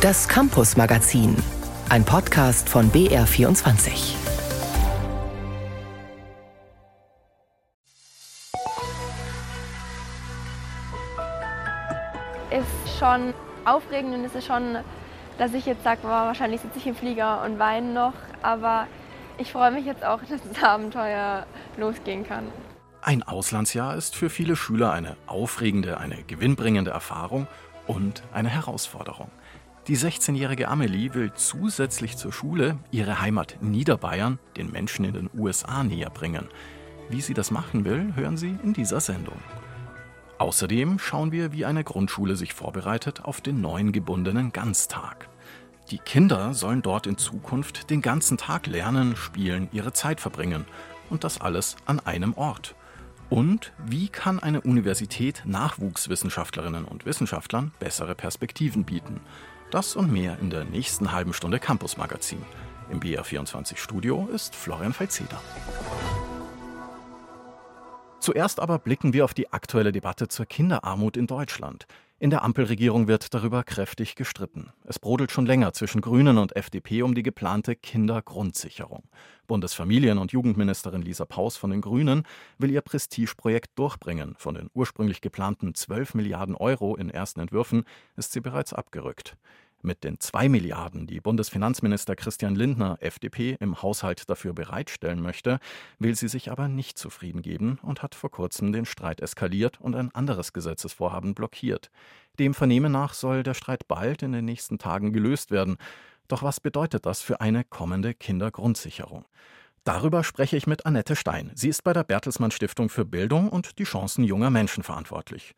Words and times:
Das 0.00 0.26
Campus 0.26 0.78
Magazin, 0.78 1.36
ein 1.90 2.06
Podcast 2.06 2.70
von 2.70 2.90
BR24. 2.90 4.14
Ist 12.50 12.98
schon 12.98 13.34
aufregend 13.66 14.14
und 14.14 14.24
es 14.24 14.34
ist 14.34 14.46
schon, 14.46 14.78
dass 15.36 15.52
ich 15.52 15.66
jetzt 15.66 15.84
sage, 15.84 16.02
wahrscheinlich 16.04 16.62
sitze 16.62 16.78
ich 16.78 16.86
im 16.86 16.94
Flieger 16.94 17.44
und 17.44 17.58
weine 17.58 17.92
noch, 17.92 18.14
aber 18.40 18.86
ich 19.36 19.52
freue 19.52 19.70
mich 19.70 19.84
jetzt 19.84 20.02
auch, 20.02 20.20
dass 20.30 20.40
das 20.50 20.62
Abenteuer 20.62 21.44
losgehen 21.76 22.26
kann. 22.26 22.46
Ein 23.02 23.22
Auslandsjahr 23.22 23.96
ist 23.96 24.16
für 24.16 24.30
viele 24.30 24.56
Schüler 24.56 24.92
eine 24.92 25.18
aufregende, 25.26 25.98
eine 25.98 26.22
gewinnbringende 26.22 26.90
Erfahrung 26.90 27.46
und 27.86 28.22
eine 28.32 28.48
Herausforderung. 28.48 29.30
Die 29.86 29.96
16-jährige 29.96 30.68
Amelie 30.68 31.14
will 31.14 31.32
zusätzlich 31.34 32.16
zur 32.16 32.32
Schule 32.32 32.78
ihre 32.90 33.20
Heimat 33.20 33.56
Niederbayern 33.62 34.38
den 34.56 34.70
Menschen 34.70 35.06
in 35.06 35.14
den 35.14 35.30
USA 35.36 35.82
näher 35.82 36.10
bringen. 36.10 36.48
Wie 37.08 37.22
sie 37.22 37.34
das 37.34 37.50
machen 37.50 37.84
will, 37.84 38.12
hören 38.14 38.36
Sie 38.36 38.56
in 38.62 38.72
dieser 38.72 39.00
Sendung. 39.00 39.40
Außerdem 40.38 40.98
schauen 40.98 41.32
wir, 41.32 41.52
wie 41.52 41.64
eine 41.64 41.82
Grundschule 41.82 42.36
sich 42.36 42.54
vorbereitet 42.54 43.24
auf 43.24 43.40
den 43.40 43.60
neuen 43.60 43.90
gebundenen 43.90 44.52
Ganztag. 44.52 45.28
Die 45.90 45.98
Kinder 45.98 46.54
sollen 46.54 46.82
dort 46.82 47.06
in 47.06 47.18
Zukunft 47.18 47.90
den 47.90 48.00
ganzen 48.00 48.38
Tag 48.38 48.66
lernen, 48.66 49.16
spielen, 49.16 49.68
ihre 49.72 49.92
Zeit 49.92 50.20
verbringen. 50.20 50.66
Und 51.08 51.24
das 51.24 51.40
alles 51.40 51.76
an 51.86 52.00
einem 52.00 52.34
Ort. 52.34 52.76
Und 53.28 53.72
wie 53.86 54.08
kann 54.08 54.38
eine 54.40 54.60
Universität 54.60 55.42
Nachwuchswissenschaftlerinnen 55.46 56.84
und 56.84 57.06
Wissenschaftlern 57.06 57.72
bessere 57.80 58.14
Perspektiven 58.14 58.84
bieten? 58.84 59.20
Das 59.70 59.94
und 59.94 60.10
mehr 60.10 60.36
in 60.40 60.50
der 60.50 60.64
nächsten 60.64 61.12
halben 61.12 61.32
Stunde 61.32 61.60
Campus 61.60 61.96
Magazin. 61.96 62.42
Im 62.90 62.98
BR24 62.98 63.76
Studio 63.76 64.28
ist 64.34 64.56
Florian 64.56 64.92
Felzeder. 64.92 65.40
Zuerst 68.18 68.58
aber 68.58 68.80
blicken 68.80 69.12
wir 69.12 69.24
auf 69.24 69.32
die 69.32 69.52
aktuelle 69.52 69.92
Debatte 69.92 70.26
zur 70.26 70.46
Kinderarmut 70.46 71.16
in 71.16 71.28
Deutschland. 71.28 71.86
In 72.22 72.28
der 72.28 72.44
Ampelregierung 72.44 73.08
wird 73.08 73.32
darüber 73.32 73.64
kräftig 73.64 74.14
gestritten. 74.14 74.74
Es 74.84 74.98
brodelt 74.98 75.32
schon 75.32 75.46
länger 75.46 75.72
zwischen 75.72 76.02
Grünen 76.02 76.36
und 76.36 76.54
FDP 76.54 77.00
um 77.00 77.14
die 77.14 77.22
geplante 77.22 77.74
Kindergrundsicherung. 77.74 79.04
Bundesfamilien- 79.48 80.18
und 80.18 80.30
Jugendministerin 80.30 81.00
Lisa 81.00 81.24
Paus 81.24 81.56
von 81.56 81.70
den 81.70 81.80
Grünen 81.80 82.24
will 82.58 82.70
ihr 82.70 82.82
Prestigeprojekt 82.82 83.70
durchbringen. 83.78 84.34
Von 84.36 84.54
den 84.54 84.68
ursprünglich 84.74 85.22
geplanten 85.22 85.74
12 85.74 86.12
Milliarden 86.12 86.56
Euro 86.56 86.94
in 86.94 87.08
ersten 87.08 87.40
Entwürfen 87.40 87.84
ist 88.18 88.32
sie 88.32 88.40
bereits 88.40 88.74
abgerückt. 88.74 89.38
Mit 89.82 90.04
den 90.04 90.20
2 90.20 90.50
Milliarden, 90.50 91.06
die 91.06 91.20
Bundesfinanzminister 91.20 92.14
Christian 92.14 92.54
Lindner, 92.54 92.98
FDP, 93.00 93.56
im 93.60 93.80
Haushalt 93.80 94.28
dafür 94.28 94.52
bereitstellen 94.52 95.22
möchte, 95.22 95.58
will 95.98 96.14
sie 96.14 96.28
sich 96.28 96.50
aber 96.50 96.68
nicht 96.68 96.98
zufrieden 96.98 97.40
geben 97.40 97.78
und 97.82 98.02
hat 98.02 98.14
vor 98.14 98.30
kurzem 98.30 98.72
den 98.72 98.84
Streit 98.84 99.20
eskaliert 99.20 99.80
und 99.80 99.96
ein 99.96 100.14
anderes 100.14 100.52
Gesetzesvorhaben 100.52 101.34
blockiert. 101.34 101.90
Dem 102.38 102.52
Vernehmen 102.52 102.92
nach 102.92 103.14
soll 103.14 103.42
der 103.42 103.54
Streit 103.54 103.88
bald 103.88 104.22
in 104.22 104.32
den 104.32 104.44
nächsten 104.44 104.78
Tagen 104.78 105.14
gelöst 105.14 105.50
werden. 105.50 105.78
Doch 106.28 106.42
was 106.42 106.60
bedeutet 106.60 107.06
das 107.06 107.22
für 107.22 107.40
eine 107.40 107.64
kommende 107.64 108.12
Kindergrundsicherung? 108.12 109.24
Darüber 109.84 110.24
spreche 110.24 110.58
ich 110.58 110.66
mit 110.66 110.84
Annette 110.84 111.16
Stein. 111.16 111.52
Sie 111.54 111.70
ist 111.70 111.84
bei 111.84 111.94
der 111.94 112.04
Bertelsmann 112.04 112.50
Stiftung 112.50 112.90
für 112.90 113.06
Bildung 113.06 113.48
und 113.48 113.78
die 113.78 113.84
Chancen 113.84 114.24
junger 114.24 114.50
Menschen 114.50 114.82
verantwortlich. 114.82 115.54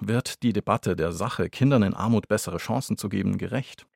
Wird 0.00 0.42
die 0.42 0.52
Debatte 0.52 0.96
der 0.96 1.12
Sache, 1.12 1.48
Kindern 1.48 1.82
in 1.82 1.94
Armut 1.94 2.28
bessere 2.28 2.58
Chancen 2.58 2.96
zu 2.96 3.08
geben, 3.08 3.38
gerecht? 3.38 3.86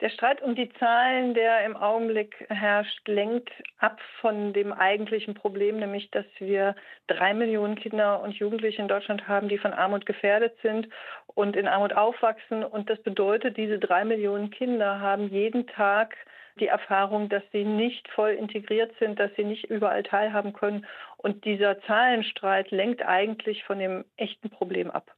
Der 0.00 0.08
Streit 0.08 0.40
um 0.40 0.54
die 0.54 0.72
Zahlen, 0.78 1.34
der 1.34 1.62
im 1.66 1.76
Augenblick 1.76 2.46
herrscht, 2.48 3.06
lenkt 3.06 3.50
ab 3.78 4.00
von 4.22 4.54
dem 4.54 4.72
eigentlichen 4.72 5.34
Problem, 5.34 5.78
nämlich 5.78 6.10
dass 6.10 6.24
wir 6.38 6.74
drei 7.06 7.34
Millionen 7.34 7.74
Kinder 7.74 8.22
und 8.22 8.34
Jugendliche 8.34 8.80
in 8.80 8.88
Deutschland 8.88 9.28
haben, 9.28 9.50
die 9.50 9.58
von 9.58 9.74
Armut 9.74 10.06
gefährdet 10.06 10.56
sind 10.62 10.88
und 11.26 11.54
in 11.54 11.68
Armut 11.68 11.92
aufwachsen. 11.92 12.64
Und 12.64 12.88
das 12.88 12.98
bedeutet, 13.02 13.58
diese 13.58 13.78
drei 13.78 14.06
Millionen 14.06 14.50
Kinder 14.50 15.00
haben 15.00 15.28
jeden 15.28 15.66
Tag 15.66 16.16
die 16.58 16.68
Erfahrung, 16.68 17.28
dass 17.28 17.42
sie 17.52 17.64
nicht 17.64 18.08
voll 18.08 18.30
integriert 18.30 18.92
sind, 18.98 19.18
dass 19.18 19.30
sie 19.36 19.44
nicht 19.44 19.64
überall 19.64 20.02
teilhaben 20.02 20.54
können. 20.54 20.86
Und 21.18 21.44
dieser 21.44 21.78
Zahlenstreit 21.82 22.70
lenkt 22.70 23.02
eigentlich 23.02 23.64
von 23.64 23.78
dem 23.78 24.06
echten 24.16 24.48
Problem 24.48 24.90
ab. 24.90 25.14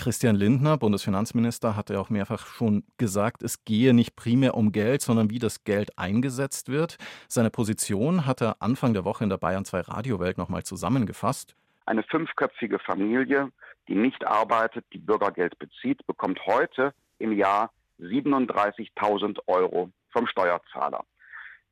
Christian 0.00 0.34
Lindner, 0.34 0.78
Bundesfinanzminister, 0.78 1.76
hatte 1.76 2.00
auch 2.00 2.08
mehrfach 2.08 2.46
schon 2.46 2.84
gesagt, 2.96 3.42
es 3.42 3.66
gehe 3.66 3.92
nicht 3.92 4.16
primär 4.16 4.54
um 4.54 4.72
Geld, 4.72 5.02
sondern 5.02 5.28
wie 5.28 5.38
das 5.38 5.62
Geld 5.62 5.98
eingesetzt 5.98 6.70
wird. 6.70 6.96
Seine 7.28 7.50
Position 7.50 8.24
hat 8.24 8.40
er 8.40 8.56
Anfang 8.60 8.94
der 8.94 9.04
Woche 9.04 9.24
in 9.24 9.28
der 9.28 9.36
Bayern 9.36 9.66
2 9.66 9.80
Radiowelt 9.80 10.38
nochmal 10.38 10.62
zusammengefasst. 10.62 11.54
Eine 11.84 12.02
fünfköpfige 12.02 12.78
Familie, 12.78 13.52
die 13.88 13.94
nicht 13.94 14.26
arbeitet, 14.26 14.86
die 14.94 14.98
Bürgergeld 14.98 15.58
bezieht, 15.58 16.06
bekommt 16.06 16.40
heute 16.46 16.94
im 17.18 17.32
Jahr 17.32 17.70
37.000 18.00 19.38
Euro 19.48 19.90
vom 20.12 20.26
Steuerzahler. 20.26 21.04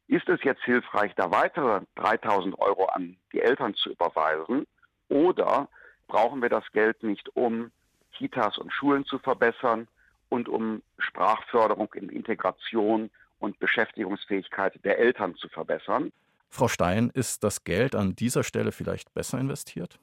Ist 0.06 0.28
es 0.28 0.40
jetzt 0.42 0.62
hilfreich, 0.64 1.12
da 1.16 1.30
weitere 1.30 1.80
3.000 1.96 2.58
Euro 2.58 2.84
an 2.88 3.16
die 3.32 3.40
Eltern 3.40 3.72
zu 3.72 3.88
überweisen? 3.88 4.66
Oder 5.08 5.70
brauchen 6.08 6.42
wir 6.42 6.50
das 6.50 6.70
Geld 6.72 7.02
nicht, 7.02 7.34
um 7.34 7.70
Kitas 8.18 8.58
und 8.58 8.72
Schulen 8.72 9.04
zu 9.04 9.18
verbessern 9.18 9.86
und 10.28 10.48
um 10.48 10.82
Sprachförderung 10.98 11.92
in 11.94 12.08
Integration 12.08 13.10
und 13.38 13.58
Beschäftigungsfähigkeit 13.60 14.84
der 14.84 14.98
Eltern 14.98 15.36
zu 15.36 15.48
verbessern. 15.48 16.12
Frau 16.50 16.68
Stein, 16.68 17.10
ist 17.14 17.44
das 17.44 17.64
Geld 17.64 17.94
an 17.94 18.16
dieser 18.16 18.42
Stelle 18.42 18.72
vielleicht 18.72 19.14
besser 19.14 19.38
investiert? 19.38 19.98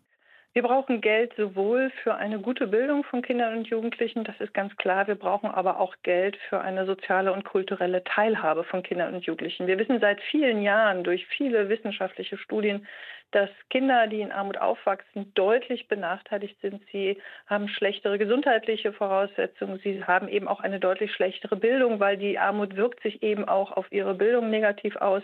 Wir 0.56 0.64
brauchen 0.64 1.02
Geld 1.02 1.34
sowohl 1.36 1.92
für 2.02 2.16
eine 2.16 2.40
gute 2.40 2.68
Bildung 2.68 3.04
von 3.04 3.22
Kindern 3.22 3.58
und 3.58 3.68
Jugendlichen, 3.68 4.24
das 4.24 4.40
ist 4.40 4.54
ganz 4.54 4.74
klar. 4.78 5.06
Wir 5.06 5.16
brauchen 5.16 5.50
aber 5.50 5.82
auch 5.82 5.94
Geld 6.02 6.38
für 6.48 6.62
eine 6.62 6.86
soziale 6.86 7.34
und 7.34 7.44
kulturelle 7.44 8.06
Teilhabe 8.06 8.64
von 8.64 8.82
Kindern 8.82 9.14
und 9.16 9.26
Jugendlichen. 9.26 9.68
Wir 9.68 9.78
wissen 9.78 10.00
seit 10.00 10.22
vielen 10.32 10.62
Jahren 10.62 11.04
durch 11.04 11.28
viele 11.28 11.68
wissenschaftliche 11.68 12.38
Studien, 12.38 12.88
dass 13.32 13.50
Kinder, 13.70 14.08
die 14.08 14.22
in 14.22 14.32
Armut 14.32 14.58
aufwachsen, 14.58 15.34
deutlich 15.34 15.90
benachteiligt 15.90 16.56
sind. 16.62 16.82
Sie 16.90 17.22
haben 17.48 17.68
schlechtere 17.68 18.18
gesundheitliche 18.18 18.94
Voraussetzungen. 18.94 19.82
Sie 19.84 20.06
haben 20.06 20.30
eben 20.30 20.48
auch 20.48 20.62
eine 20.62 20.80
deutlich 20.80 21.12
schlechtere 21.12 21.58
Bildung, 21.58 22.00
weil 22.00 22.16
die 22.16 22.40
Armut 22.40 22.78
wirkt 22.78 23.04
sich 23.04 23.22
eben 23.24 23.44
auch 23.44 23.74
auf 23.74 23.92
ihre 23.92 24.14
Bildung 24.14 24.52
negativ 24.52 24.96
aus. 24.96 25.24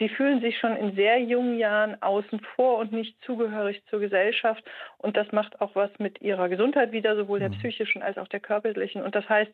Sie 0.00 0.08
fühlen 0.08 0.40
sich 0.40 0.58
schon 0.58 0.76
in 0.76 0.94
sehr 0.94 1.20
jungen 1.20 1.58
Jahren 1.58 2.00
außen 2.02 2.40
vor 2.56 2.78
und 2.78 2.90
nicht 2.90 3.14
zugehörig 3.22 3.82
zur 3.90 4.00
Gesellschaft. 4.00 4.64
Und 4.96 5.14
das 5.14 5.30
macht 5.30 5.60
auch 5.60 5.74
was 5.74 5.90
mit 5.98 6.22
ihrer 6.22 6.48
Gesundheit 6.48 6.90
wieder, 6.90 7.14
sowohl 7.16 7.38
der 7.38 7.50
mhm. 7.50 7.58
psychischen 7.58 8.00
als 8.00 8.16
auch 8.16 8.28
der 8.28 8.40
körperlichen. 8.40 9.02
Und 9.02 9.14
das 9.14 9.28
heißt, 9.28 9.52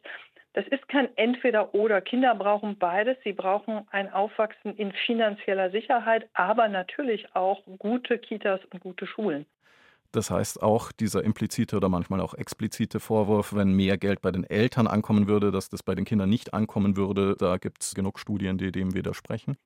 das 0.53 0.65
ist 0.69 0.89
kein 0.89 1.09
Entweder-Oder. 1.17 2.01
Kinder 2.01 2.33
brauchen 2.37 2.79
beides. 2.79 3.17
Sie 3.25 3.33
brauchen 3.33 3.89
ein 3.91 4.11
Aufwachsen 4.13 4.77
in 4.77 4.93
finanzieller 5.05 5.71
Sicherheit, 5.73 6.29
aber 6.33 6.69
natürlich 6.69 7.35
auch 7.35 7.63
gute 7.79 8.17
Kitas 8.17 8.61
und 8.73 8.81
gute 8.81 9.09
Schulen. 9.09 9.47
Das 10.13 10.31
heißt 10.31 10.63
auch 10.63 10.93
dieser 10.93 11.25
implizite 11.25 11.77
oder 11.77 11.89
manchmal 11.89 12.21
auch 12.21 12.35
explizite 12.35 13.01
Vorwurf, 13.01 13.53
wenn 13.53 13.73
mehr 13.73 13.99
Geld 13.99 14.23
bei 14.23 14.31
den 14.31 14.45
Eltern 14.45 14.87
ankommen 14.87 15.27
würde, 15.27 15.51
dass 15.51 15.69
das 15.69 15.83
bei 15.83 15.97
den 15.97 16.05
Kindern 16.05 16.31
nicht 16.31 16.55
ankommen 16.55 16.97
würde, 16.97 17.35
da 17.37 17.57
gibt 17.57 17.83
es 17.83 17.95
genug 17.97 18.21
Studien, 18.21 18.59
die 18.59 18.71
dem 18.71 18.95
widersprechen. 18.95 19.57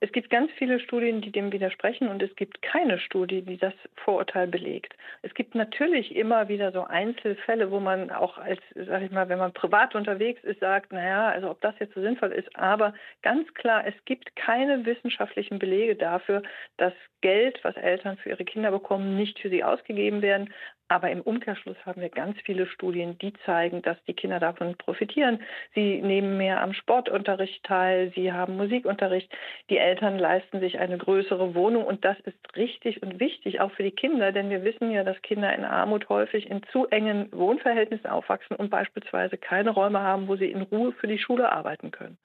Es 0.00 0.12
gibt 0.12 0.28
ganz 0.28 0.50
viele 0.58 0.78
Studien, 0.78 1.22
die 1.22 1.32
dem 1.32 1.52
widersprechen 1.52 2.08
und 2.08 2.22
es 2.22 2.34
gibt 2.36 2.60
keine 2.60 2.98
Studie, 2.98 3.40
die 3.40 3.56
das 3.56 3.72
Vorurteil 3.94 4.46
belegt. 4.46 4.94
Es 5.22 5.32
gibt 5.32 5.54
natürlich 5.54 6.14
immer 6.14 6.48
wieder 6.48 6.70
so 6.70 6.84
Einzelfälle, 6.84 7.70
wo 7.70 7.80
man 7.80 8.10
auch 8.10 8.36
als, 8.36 8.60
sag 8.74 9.02
ich 9.02 9.10
mal, 9.10 9.30
wenn 9.30 9.38
man 9.38 9.54
privat 9.54 9.94
unterwegs 9.94 10.44
ist, 10.44 10.60
sagt, 10.60 10.92
naja, 10.92 11.28
also 11.28 11.50
ob 11.50 11.62
das 11.62 11.74
jetzt 11.78 11.94
so 11.94 12.02
sinnvoll 12.02 12.32
ist. 12.32 12.54
Aber 12.54 12.92
ganz 13.22 13.52
klar, 13.54 13.86
es 13.86 13.94
gibt 14.04 14.36
keine 14.36 14.84
wissenschaftlichen 14.84 15.58
Belege 15.58 15.96
dafür, 15.96 16.42
dass 16.76 16.92
Geld, 17.22 17.58
was 17.62 17.76
Eltern 17.76 18.18
für 18.18 18.28
ihre 18.28 18.44
Kinder 18.44 18.70
bekommen, 18.70 19.16
nicht 19.16 19.38
für 19.38 19.48
sie 19.48 19.64
ausgegeben 19.64 20.20
werden. 20.20 20.52
Aber 20.88 21.10
im 21.10 21.20
Umkehrschluss 21.20 21.76
haben 21.84 22.00
wir 22.00 22.10
ganz 22.10 22.38
viele 22.44 22.66
Studien, 22.66 23.18
die 23.18 23.32
zeigen, 23.44 23.82
dass 23.82 23.96
die 24.04 24.14
Kinder 24.14 24.38
davon 24.38 24.76
profitieren. 24.76 25.40
Sie 25.74 26.00
nehmen 26.00 26.36
mehr 26.36 26.62
am 26.62 26.74
Sportunterricht 26.74 27.64
teil, 27.64 28.12
sie 28.14 28.32
haben 28.32 28.56
Musikunterricht, 28.56 29.28
die 29.68 29.78
Eltern 29.78 30.18
leisten 30.18 30.60
sich 30.60 30.78
eine 30.78 30.96
größere 30.96 31.56
Wohnung 31.56 31.84
und 31.84 32.04
das 32.04 32.18
ist 32.20 32.38
richtig 32.54 33.02
und 33.02 33.18
wichtig 33.18 33.60
auch 33.60 33.72
für 33.72 33.82
die 33.82 33.90
Kinder, 33.90 34.30
denn 34.30 34.48
wir 34.48 34.62
wissen 34.62 34.92
ja, 34.92 35.02
dass 35.02 35.20
Kinder 35.22 35.52
in 35.54 35.64
Armut 35.64 36.08
häufig 36.08 36.48
in 36.48 36.62
zu 36.70 36.86
engen 36.86 37.32
Wohnverhältnissen 37.32 38.08
aufwachsen 38.08 38.56
und 38.56 38.70
beispielsweise 38.70 39.36
keine 39.36 39.70
Räume 39.70 40.00
haben, 40.00 40.28
wo 40.28 40.36
sie 40.36 40.50
in 40.50 40.62
Ruhe 40.62 40.92
für 40.92 41.08
die 41.08 41.18
Schule 41.18 41.50
arbeiten 41.50 41.90
können. 41.90 42.16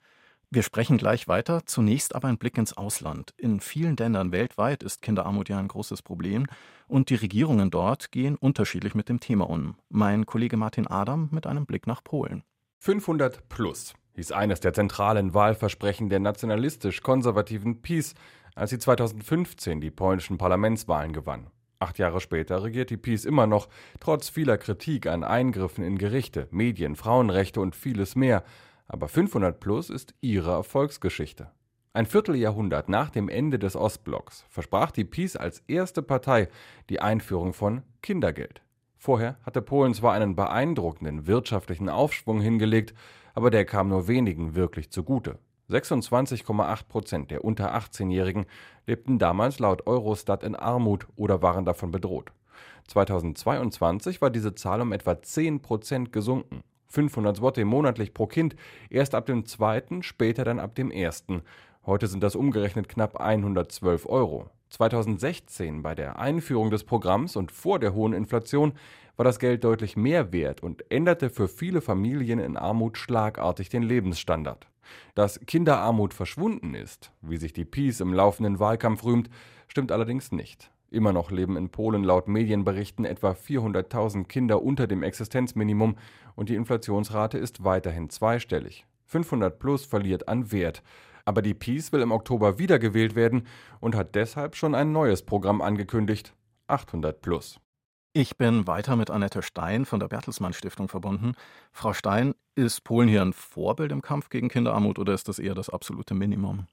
Wir 0.54 0.62
sprechen 0.62 0.98
gleich 0.98 1.28
weiter. 1.28 1.62
Zunächst 1.64 2.14
aber 2.14 2.28
ein 2.28 2.36
Blick 2.36 2.58
ins 2.58 2.76
Ausland. 2.76 3.32
In 3.38 3.60
vielen 3.60 3.96
Ländern 3.96 4.32
weltweit 4.32 4.82
ist 4.82 5.00
Kinderarmut 5.00 5.48
ja 5.48 5.58
ein 5.58 5.66
großes 5.66 6.02
Problem 6.02 6.44
und 6.86 7.08
die 7.08 7.14
Regierungen 7.14 7.70
dort 7.70 8.12
gehen 8.12 8.36
unterschiedlich 8.36 8.94
mit 8.94 9.08
dem 9.08 9.18
Thema 9.18 9.48
um. 9.48 9.76
Mein 9.88 10.26
Kollege 10.26 10.58
Martin 10.58 10.86
Adam 10.86 11.30
mit 11.32 11.46
einem 11.46 11.64
Blick 11.64 11.86
nach 11.86 12.04
Polen. 12.04 12.42
500 12.80 13.48
plus 13.48 13.94
hieß 14.16 14.32
eines 14.32 14.60
der 14.60 14.74
zentralen 14.74 15.32
Wahlversprechen 15.32 16.10
der 16.10 16.20
nationalistisch-konservativen 16.20 17.80
PiS, 17.80 18.12
als 18.54 18.68
sie 18.68 18.78
2015 18.78 19.80
die 19.80 19.90
polnischen 19.90 20.36
Parlamentswahlen 20.36 21.14
gewann. 21.14 21.46
Acht 21.78 21.98
Jahre 21.98 22.20
später 22.20 22.62
regiert 22.62 22.90
die 22.90 22.98
PiS 22.98 23.24
immer 23.24 23.46
noch, 23.46 23.70
trotz 24.00 24.28
vieler 24.28 24.58
Kritik 24.58 25.06
an 25.06 25.24
Eingriffen 25.24 25.82
in 25.82 25.96
Gerichte, 25.96 26.46
Medien, 26.50 26.94
Frauenrechte 26.94 27.58
und 27.58 27.74
vieles 27.74 28.16
mehr. 28.16 28.44
Aber 28.92 29.08
500 29.08 29.58
Plus 29.58 29.88
ist 29.88 30.14
ihre 30.20 30.50
Erfolgsgeschichte. 30.50 31.50
Ein 31.94 32.04
Vierteljahrhundert 32.04 32.90
nach 32.90 33.08
dem 33.08 33.30
Ende 33.30 33.58
des 33.58 33.74
Ostblocks 33.74 34.44
versprach 34.50 34.90
die 34.90 35.04
PiS 35.04 35.34
als 35.34 35.60
erste 35.66 36.02
Partei 36.02 36.48
die 36.90 37.00
Einführung 37.00 37.54
von 37.54 37.82
Kindergeld. 38.02 38.60
Vorher 38.98 39.38
hatte 39.44 39.62
Polen 39.62 39.94
zwar 39.94 40.12
einen 40.12 40.36
beeindruckenden 40.36 41.26
wirtschaftlichen 41.26 41.88
Aufschwung 41.88 42.42
hingelegt, 42.42 42.92
aber 43.34 43.50
der 43.50 43.64
kam 43.64 43.88
nur 43.88 44.08
wenigen 44.08 44.54
wirklich 44.54 44.90
zugute. 44.90 45.38
26,8 45.70 46.86
Prozent 46.86 47.30
der 47.30 47.44
unter 47.44 47.74
18-Jährigen 47.74 48.44
lebten 48.86 49.18
damals 49.18 49.58
laut 49.58 49.86
Eurostat 49.86 50.42
in 50.42 50.54
Armut 50.54 51.06
oder 51.16 51.40
waren 51.40 51.64
davon 51.64 51.90
bedroht. 51.90 52.30
2022 52.88 54.20
war 54.20 54.28
diese 54.28 54.54
Zahl 54.54 54.82
um 54.82 54.92
etwa 54.92 55.22
10 55.22 55.62
Prozent 55.62 56.12
gesunken. 56.12 56.62
500 56.92 57.36
Zloty 57.36 57.64
monatlich 57.64 58.14
pro 58.14 58.26
Kind, 58.26 58.54
erst 58.90 59.14
ab 59.14 59.26
dem 59.26 59.46
zweiten, 59.46 60.02
später 60.02 60.44
dann 60.44 60.60
ab 60.60 60.74
dem 60.74 60.90
ersten. 60.90 61.42
Heute 61.84 62.06
sind 62.06 62.22
das 62.22 62.36
umgerechnet 62.36 62.88
knapp 62.88 63.20
112 63.20 64.06
Euro. 64.06 64.50
2016 64.70 65.82
bei 65.82 65.94
der 65.94 66.18
Einführung 66.18 66.70
des 66.70 66.84
Programms 66.84 67.36
und 67.36 67.52
vor 67.52 67.78
der 67.78 67.94
hohen 67.94 68.12
Inflation 68.12 68.72
war 69.16 69.24
das 69.24 69.38
Geld 69.38 69.64
deutlich 69.64 69.96
mehr 69.96 70.32
wert 70.32 70.62
und 70.62 70.90
änderte 70.90 71.28
für 71.28 71.48
viele 71.48 71.80
Familien 71.80 72.38
in 72.38 72.56
Armut 72.56 72.96
schlagartig 72.96 73.68
den 73.68 73.82
Lebensstandard. 73.82 74.66
Dass 75.14 75.40
Kinderarmut 75.46 76.14
verschwunden 76.14 76.74
ist, 76.74 77.12
wie 77.20 77.36
sich 77.36 77.52
die 77.52 77.64
PiS 77.64 78.00
im 78.00 78.12
laufenden 78.12 78.58
Wahlkampf 78.58 79.04
rühmt, 79.04 79.30
stimmt 79.68 79.92
allerdings 79.92 80.32
nicht. 80.32 80.71
Immer 80.92 81.14
noch 81.14 81.30
leben 81.30 81.56
in 81.56 81.70
Polen 81.70 82.04
laut 82.04 82.28
Medienberichten 82.28 83.06
etwa 83.06 83.30
400.000 83.30 84.24
Kinder 84.24 84.62
unter 84.62 84.86
dem 84.86 85.02
Existenzminimum 85.02 85.96
und 86.34 86.50
die 86.50 86.54
Inflationsrate 86.54 87.38
ist 87.38 87.64
weiterhin 87.64 88.10
zweistellig. 88.10 88.84
500 89.06 89.58
plus 89.58 89.86
verliert 89.86 90.28
an 90.28 90.52
Wert. 90.52 90.82
Aber 91.24 91.40
die 91.40 91.54
Peace 91.54 91.92
will 91.92 92.02
im 92.02 92.12
Oktober 92.12 92.58
wiedergewählt 92.58 93.14
werden 93.14 93.46
und 93.80 93.94
hat 93.94 94.14
deshalb 94.14 94.54
schon 94.54 94.74
ein 94.74 94.92
neues 94.92 95.22
Programm 95.22 95.62
angekündigt. 95.62 96.34
800 96.66 97.22
plus. 97.22 97.58
Ich 98.12 98.36
bin 98.36 98.66
weiter 98.66 98.94
mit 98.94 99.10
Annette 99.10 99.40
Stein 99.40 99.86
von 99.86 99.98
der 99.98 100.08
Bertelsmann 100.08 100.52
Stiftung 100.52 100.88
verbunden. 100.88 101.32
Frau 101.72 101.94
Stein, 101.94 102.34
ist 102.54 102.84
Polen 102.84 103.08
hier 103.08 103.22
ein 103.22 103.32
Vorbild 103.32 103.92
im 103.92 104.02
Kampf 104.02 104.28
gegen 104.28 104.50
Kinderarmut 104.50 104.98
oder 104.98 105.14
ist 105.14 105.26
das 105.26 105.38
eher 105.38 105.54
das 105.54 105.70
absolute 105.70 106.12
Minimum? 106.12 106.66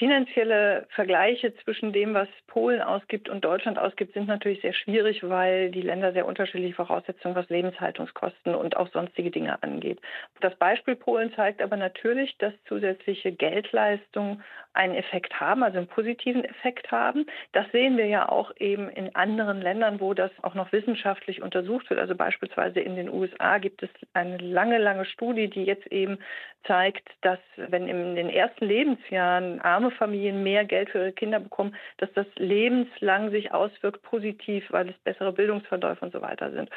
Finanzielle 0.00 0.86
Vergleiche 0.94 1.54
zwischen 1.56 1.92
dem, 1.92 2.14
was 2.14 2.26
Polen 2.46 2.80
ausgibt 2.80 3.28
und 3.28 3.44
Deutschland 3.44 3.78
ausgibt, 3.78 4.14
sind 4.14 4.28
natürlich 4.28 4.62
sehr 4.62 4.72
schwierig, 4.72 5.22
weil 5.22 5.70
die 5.70 5.82
Länder 5.82 6.14
sehr 6.14 6.24
unterschiedliche 6.24 6.72
Voraussetzungen, 6.72 7.34
was 7.34 7.50
Lebenshaltungskosten 7.50 8.54
und 8.54 8.78
auch 8.78 8.90
sonstige 8.92 9.30
Dinge 9.30 9.62
angeht. 9.62 10.00
Das 10.40 10.54
Beispiel 10.54 10.96
Polen 10.96 11.34
zeigt 11.34 11.60
aber 11.60 11.76
natürlich, 11.76 12.34
dass 12.38 12.54
zusätzliche 12.66 13.30
Geldleistungen 13.30 14.42
einen 14.72 14.94
Effekt 14.94 15.40
haben, 15.40 15.62
also 15.62 15.78
einen 15.78 15.88
positiven 15.88 16.44
Effekt 16.44 16.90
haben. 16.90 17.26
Das 17.52 17.70
sehen 17.72 17.96
wir 17.96 18.06
ja 18.06 18.28
auch 18.28 18.52
eben 18.58 18.88
in 18.88 19.14
anderen 19.14 19.60
Ländern, 19.60 20.00
wo 20.00 20.14
das 20.14 20.30
auch 20.42 20.54
noch 20.54 20.72
wissenschaftlich 20.72 21.42
untersucht 21.42 21.90
wird. 21.90 22.00
Also 22.00 22.14
beispielsweise 22.14 22.80
in 22.80 22.96
den 22.96 23.08
USA 23.08 23.58
gibt 23.58 23.82
es 23.82 23.90
eine 24.14 24.36
lange, 24.38 24.78
lange 24.78 25.04
Studie, 25.04 25.48
die 25.48 25.64
jetzt 25.64 25.86
eben 25.88 26.18
zeigt, 26.66 27.08
dass 27.22 27.38
wenn 27.56 27.88
in 27.88 28.14
den 28.14 28.30
ersten 28.30 28.66
Lebensjahren 28.66 29.60
arme 29.60 29.90
Familien 29.90 30.42
mehr 30.42 30.64
Geld 30.64 30.90
für 30.90 30.98
ihre 30.98 31.12
Kinder 31.12 31.40
bekommen, 31.40 31.74
dass 31.98 32.12
das 32.12 32.26
lebenslang 32.36 33.30
sich 33.30 33.52
auswirkt 33.52 34.02
positiv, 34.02 34.64
weil 34.70 34.90
es 34.90 34.98
bessere 34.98 35.32
Bildungsverläufe 35.32 36.04
und 36.04 36.12
so 36.12 36.20
weiter 36.20 36.50
sind. 36.52 36.70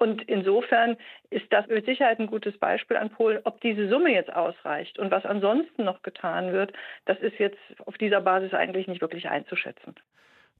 Und 0.00 0.22
insofern 0.22 0.96
ist 1.28 1.44
das 1.52 1.66
mit 1.66 1.84
Sicherheit 1.84 2.18
ein 2.18 2.26
gutes 2.26 2.56
Beispiel 2.56 2.96
an 2.96 3.10
Polen. 3.10 3.40
Ob 3.44 3.60
diese 3.60 3.86
Summe 3.90 4.10
jetzt 4.10 4.32
ausreicht 4.32 4.98
und 4.98 5.10
was 5.10 5.26
ansonsten 5.26 5.84
noch 5.84 6.00
getan 6.00 6.54
wird, 6.54 6.72
das 7.04 7.18
ist 7.18 7.38
jetzt 7.38 7.58
auf 7.84 7.98
dieser 7.98 8.22
Basis 8.22 8.54
eigentlich 8.54 8.88
nicht 8.88 9.02
wirklich 9.02 9.28
einzuschätzen. 9.28 9.94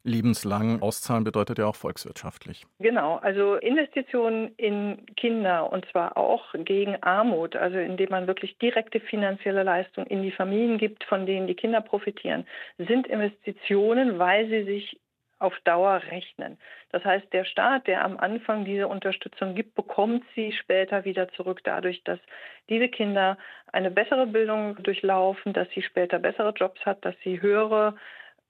Lebenslang 0.05 0.83
auszahlen 0.83 1.25
bedeutet 1.25 1.59
ja 1.59 1.67
auch 1.67 1.75
volkswirtschaftlich. 1.75 2.67
Genau, 2.81 3.17
also 3.17 3.55
Investitionen 3.57 4.53
in 4.59 5.07
Kinder 5.17 5.73
und 5.73 5.87
zwar 5.91 6.19
auch 6.19 6.55
gegen 6.65 7.03
Armut, 7.03 7.57
also 7.57 7.79
indem 7.79 8.11
man 8.11 8.27
wirklich 8.27 8.59
direkte 8.59 9.01
finanzielle 9.01 9.63
Leistungen 9.63 10.07
in 10.07 10.23
die 10.23 10.33
Familien 10.33 10.77
gibt, 10.77 11.05
von 11.05 11.25
denen 11.25 11.47
die 11.47 11.55
Kinder 11.55 11.81
profitieren, 11.81 12.47
sind 12.77 13.07
Investitionen, 13.07 14.19
weil 14.19 14.49
sie 14.49 14.65
sich 14.65 15.01
auf 15.41 15.59
Dauer 15.65 16.03
rechnen. 16.11 16.59
Das 16.93 17.05
heißt, 17.05 17.33
der 17.33 17.45
Staat, 17.45 17.87
der 17.87 18.05
am 18.05 18.19
Anfang 18.19 18.65
diese 18.65 18.87
Unterstützung 18.87 19.55
gibt, 19.55 19.75
bekommt 19.75 20.25
sie 20.35 20.53
später 20.53 21.05
wieder 21.05 21.29
zurück 21.31 21.61
dadurch, 21.65 22.05
dass 22.05 22.21
diese 22.69 22.89
Kinder 22.89 23.37
eine 23.73 23.91
bessere 23.91 24.27
Bildung 24.27 24.81
durchlaufen, 24.83 25.53
dass 25.53 25.69
sie 25.71 25.83
später 25.83 26.19
bessere 26.19 26.51
Jobs 26.51 26.85
hat, 26.87 27.05
dass 27.05 27.15
sie 27.25 27.41
höhere 27.41 27.97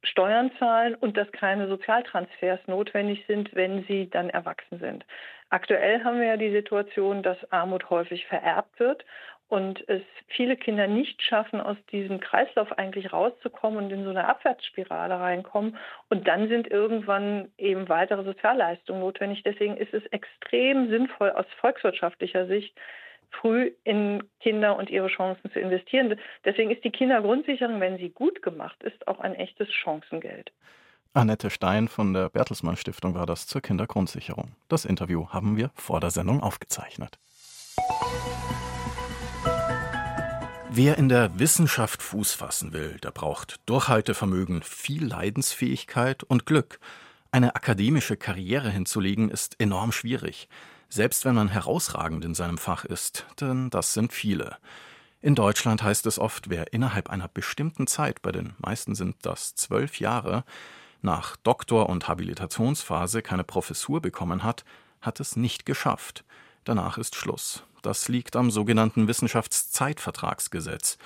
Steuern 0.03 0.51
zahlen 0.59 0.95
und 0.95 1.17
dass 1.17 1.31
keine 1.33 1.69
Sozialtransfers 1.69 2.61
notwendig 2.67 3.25
sind, 3.27 3.55
wenn 3.55 3.85
sie 3.85 4.09
dann 4.11 4.31
erwachsen 4.31 4.79
sind. 4.79 5.05
Aktuell 5.51 6.05
haben 6.05 6.21
wir 6.21 6.29
ja 6.29 6.37
die 6.37 6.53
Situation, 6.53 7.23
dass 7.23 7.53
Armut 7.53 7.91
häufig 7.91 8.27
vererbt 8.27 8.79
wird 8.79 9.05
und 9.51 9.87
es 9.89 10.03
viele 10.29 10.57
Kinder 10.57 10.87
nicht 10.87 11.23
schaffen, 11.23 11.61
aus 11.61 11.77
diesem 11.91 12.21
Kreislauf 12.21 12.71
eigentlich 12.79 13.13
rauszukommen 13.13 13.85
und 13.85 13.91
in 13.91 14.05
so 14.05 14.11
eine 14.11 14.29
Abwärtsspirale 14.29 15.19
reinkommen. 15.19 15.77
Und 16.09 16.29
dann 16.29 16.49
sind 16.49 16.71
irgendwann 16.71 17.51
eben 17.59 17.89
weitere 17.89 18.23
Sozialleistungen 18.23 19.01
notwendig. 19.01 19.43
Deswegen 19.43 19.77
ist 19.77 19.93
es 19.93 20.07
extrem 20.07 20.89
sinnvoll 20.89 21.31
aus 21.33 21.47
volkswirtschaftlicher 21.61 22.47
Sicht, 22.47 22.79
früh 23.33 23.73
in 23.83 24.23
Kinder 24.39 24.77
und 24.77 24.89
ihre 24.89 25.09
Chancen 25.09 25.51
zu 25.51 25.59
investieren. 25.59 26.17
Deswegen 26.45 26.71
ist 26.71 26.85
die 26.85 26.91
Kindergrundsicherung, 26.91 27.81
wenn 27.81 27.99
sie 27.99 28.11
gut 28.11 28.43
gemacht 28.43 28.81
ist, 28.85 29.09
auch 29.09 29.19
ein 29.19 29.35
echtes 29.35 29.69
Chancengeld. 29.73 30.53
Annette 31.13 31.51
Stein 31.51 31.89
von 31.89 32.15
der 32.15 32.29
Bertelsmann 32.29 32.77
Stiftung 32.77 33.17
war 33.17 33.27
das 33.27 33.49
zur 33.49 33.61
Kindergrundsicherung. 33.61 34.53
Das 34.69 34.85
Interview 34.85 35.29
haben 35.31 35.57
wir 35.57 35.73
vor 35.75 35.99
der 35.99 36.11
Sendung 36.11 36.41
aufgezeichnet. 36.41 37.19
Wer 40.73 40.99
in 40.99 41.09
der 41.09 41.39
Wissenschaft 41.39 42.03
Fuß 42.03 42.33
fassen 42.35 42.73
will, 42.73 42.97
der 43.03 43.11
braucht 43.11 43.61
Durchhaltevermögen, 43.67 44.63
viel 44.63 45.07
Leidensfähigkeit 45.07 46.23
und 46.23 46.47
Glück. 46.47 46.79
Eine 47.33 47.55
akademische 47.55 48.17
Karriere 48.17 48.71
hinzulegen 48.71 49.31
ist 49.31 49.61
enorm 49.61 49.93
schwierig 49.93 50.49
selbst 50.91 51.25
wenn 51.25 51.37
man 51.37 51.49
herausragend 51.49 52.25
in 52.25 52.35
seinem 52.35 52.59
Fach 52.59 52.85
ist, 52.85 53.25
denn 53.41 53.71
das 53.71 53.95
sind 53.95 54.13
viele. 54.13 54.59
In 55.23 55.35
Deutschland 55.35 55.83
heißt 55.83 56.07
es 56.07 56.19
oft, 56.19 56.51
wer 56.51 56.73
innerhalb 56.73 57.09
einer 57.09 57.29
bestimmten 57.29 57.87
Zeit, 57.87 58.23
bei 58.23 58.33
den 58.33 58.55
meisten 58.59 58.95
sind 58.95 59.17
das 59.23 59.55
zwölf 59.55 60.01
Jahre, 60.01 60.45
nach 61.03 61.37
Doktor- 61.37 61.89
und 61.89 62.09
Habilitationsphase 62.09 63.23
keine 63.23 63.45
Professur 63.45 64.03
bekommen 64.03 64.43
hat, 64.43 64.65
hat 65.01 65.21
es 65.21 65.37
nicht 65.37 65.65
geschafft. 65.65 66.25
Danach 66.65 66.99
ist 66.99 67.15
Schluss. 67.15 67.63
Das 67.83 68.09
liegt 68.09 68.37
am 68.37 68.51
sogenannten 68.51 69.09
Wissenschaftszeitvertragsgesetz. 69.09 70.99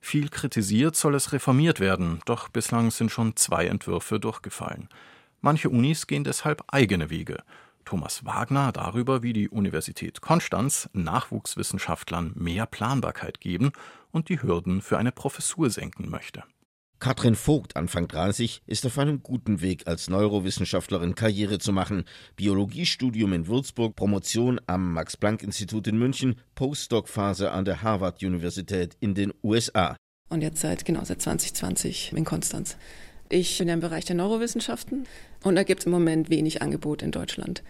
Viel 0.00 0.28
kritisiert 0.28 0.96
soll 0.96 1.14
es 1.14 1.32
reformiert 1.32 1.80
werden, 1.80 2.20
doch 2.24 2.48
bislang 2.48 2.90
sind 2.90 3.10
schon 3.10 3.36
zwei 3.36 3.66
Entwürfe 3.66 4.18
durchgefallen. 4.18 4.88
Manche 5.40 5.68
Unis 5.68 6.06
gehen 6.06 6.24
deshalb 6.24 6.64
eigene 6.68 7.10
Wege. 7.10 7.42
Thomas 7.84 8.24
Wagner 8.24 8.72
darüber, 8.72 9.22
wie 9.22 9.32
die 9.32 9.48
Universität 9.48 10.20
Konstanz 10.20 10.88
Nachwuchswissenschaftlern 10.92 12.32
mehr 12.34 12.66
Planbarkeit 12.66 13.40
geben 13.40 13.72
und 14.12 14.28
die 14.28 14.42
Hürden 14.42 14.80
für 14.80 14.98
eine 14.98 15.12
Professur 15.12 15.70
senken 15.70 16.08
möchte. 16.08 16.44
Katrin 17.00 17.34
Vogt, 17.34 17.76
Anfang 17.76 18.08
30, 18.08 18.60
ist 18.66 18.84
auf 18.84 18.98
einem 18.98 19.22
guten 19.22 19.62
Weg, 19.62 19.86
als 19.86 20.10
Neurowissenschaftlerin 20.10 21.14
Karriere 21.14 21.58
zu 21.58 21.72
machen. 21.72 22.04
Biologiestudium 22.36 23.32
in 23.32 23.46
Würzburg, 23.46 23.96
Promotion 23.96 24.60
am 24.66 24.92
Max-Planck-Institut 24.92 25.86
in 25.86 25.98
München, 25.98 26.36
Postdoc-Phase 26.56 27.52
an 27.52 27.64
der 27.64 27.80
Harvard-Universität 27.80 28.98
in 29.00 29.14
den 29.14 29.32
USA. 29.42 29.96
Und 30.28 30.42
jetzt 30.42 30.60
seit, 30.60 30.84
genau, 30.84 31.02
seit 31.02 31.22
2020 31.22 32.12
in 32.14 32.26
Konstanz. 32.26 32.76
Ich 33.30 33.56
bin 33.56 33.68
im 33.70 33.80
Bereich 33.80 34.04
der 34.04 34.16
Neurowissenschaften 34.16 35.06
und 35.42 35.54
da 35.54 35.62
gibt 35.62 35.80
es 35.80 35.86
im 35.86 35.92
Moment 35.92 36.28
wenig 36.28 36.60
Angebot 36.60 37.00
in 37.00 37.12
Deutschland. 37.12 37.62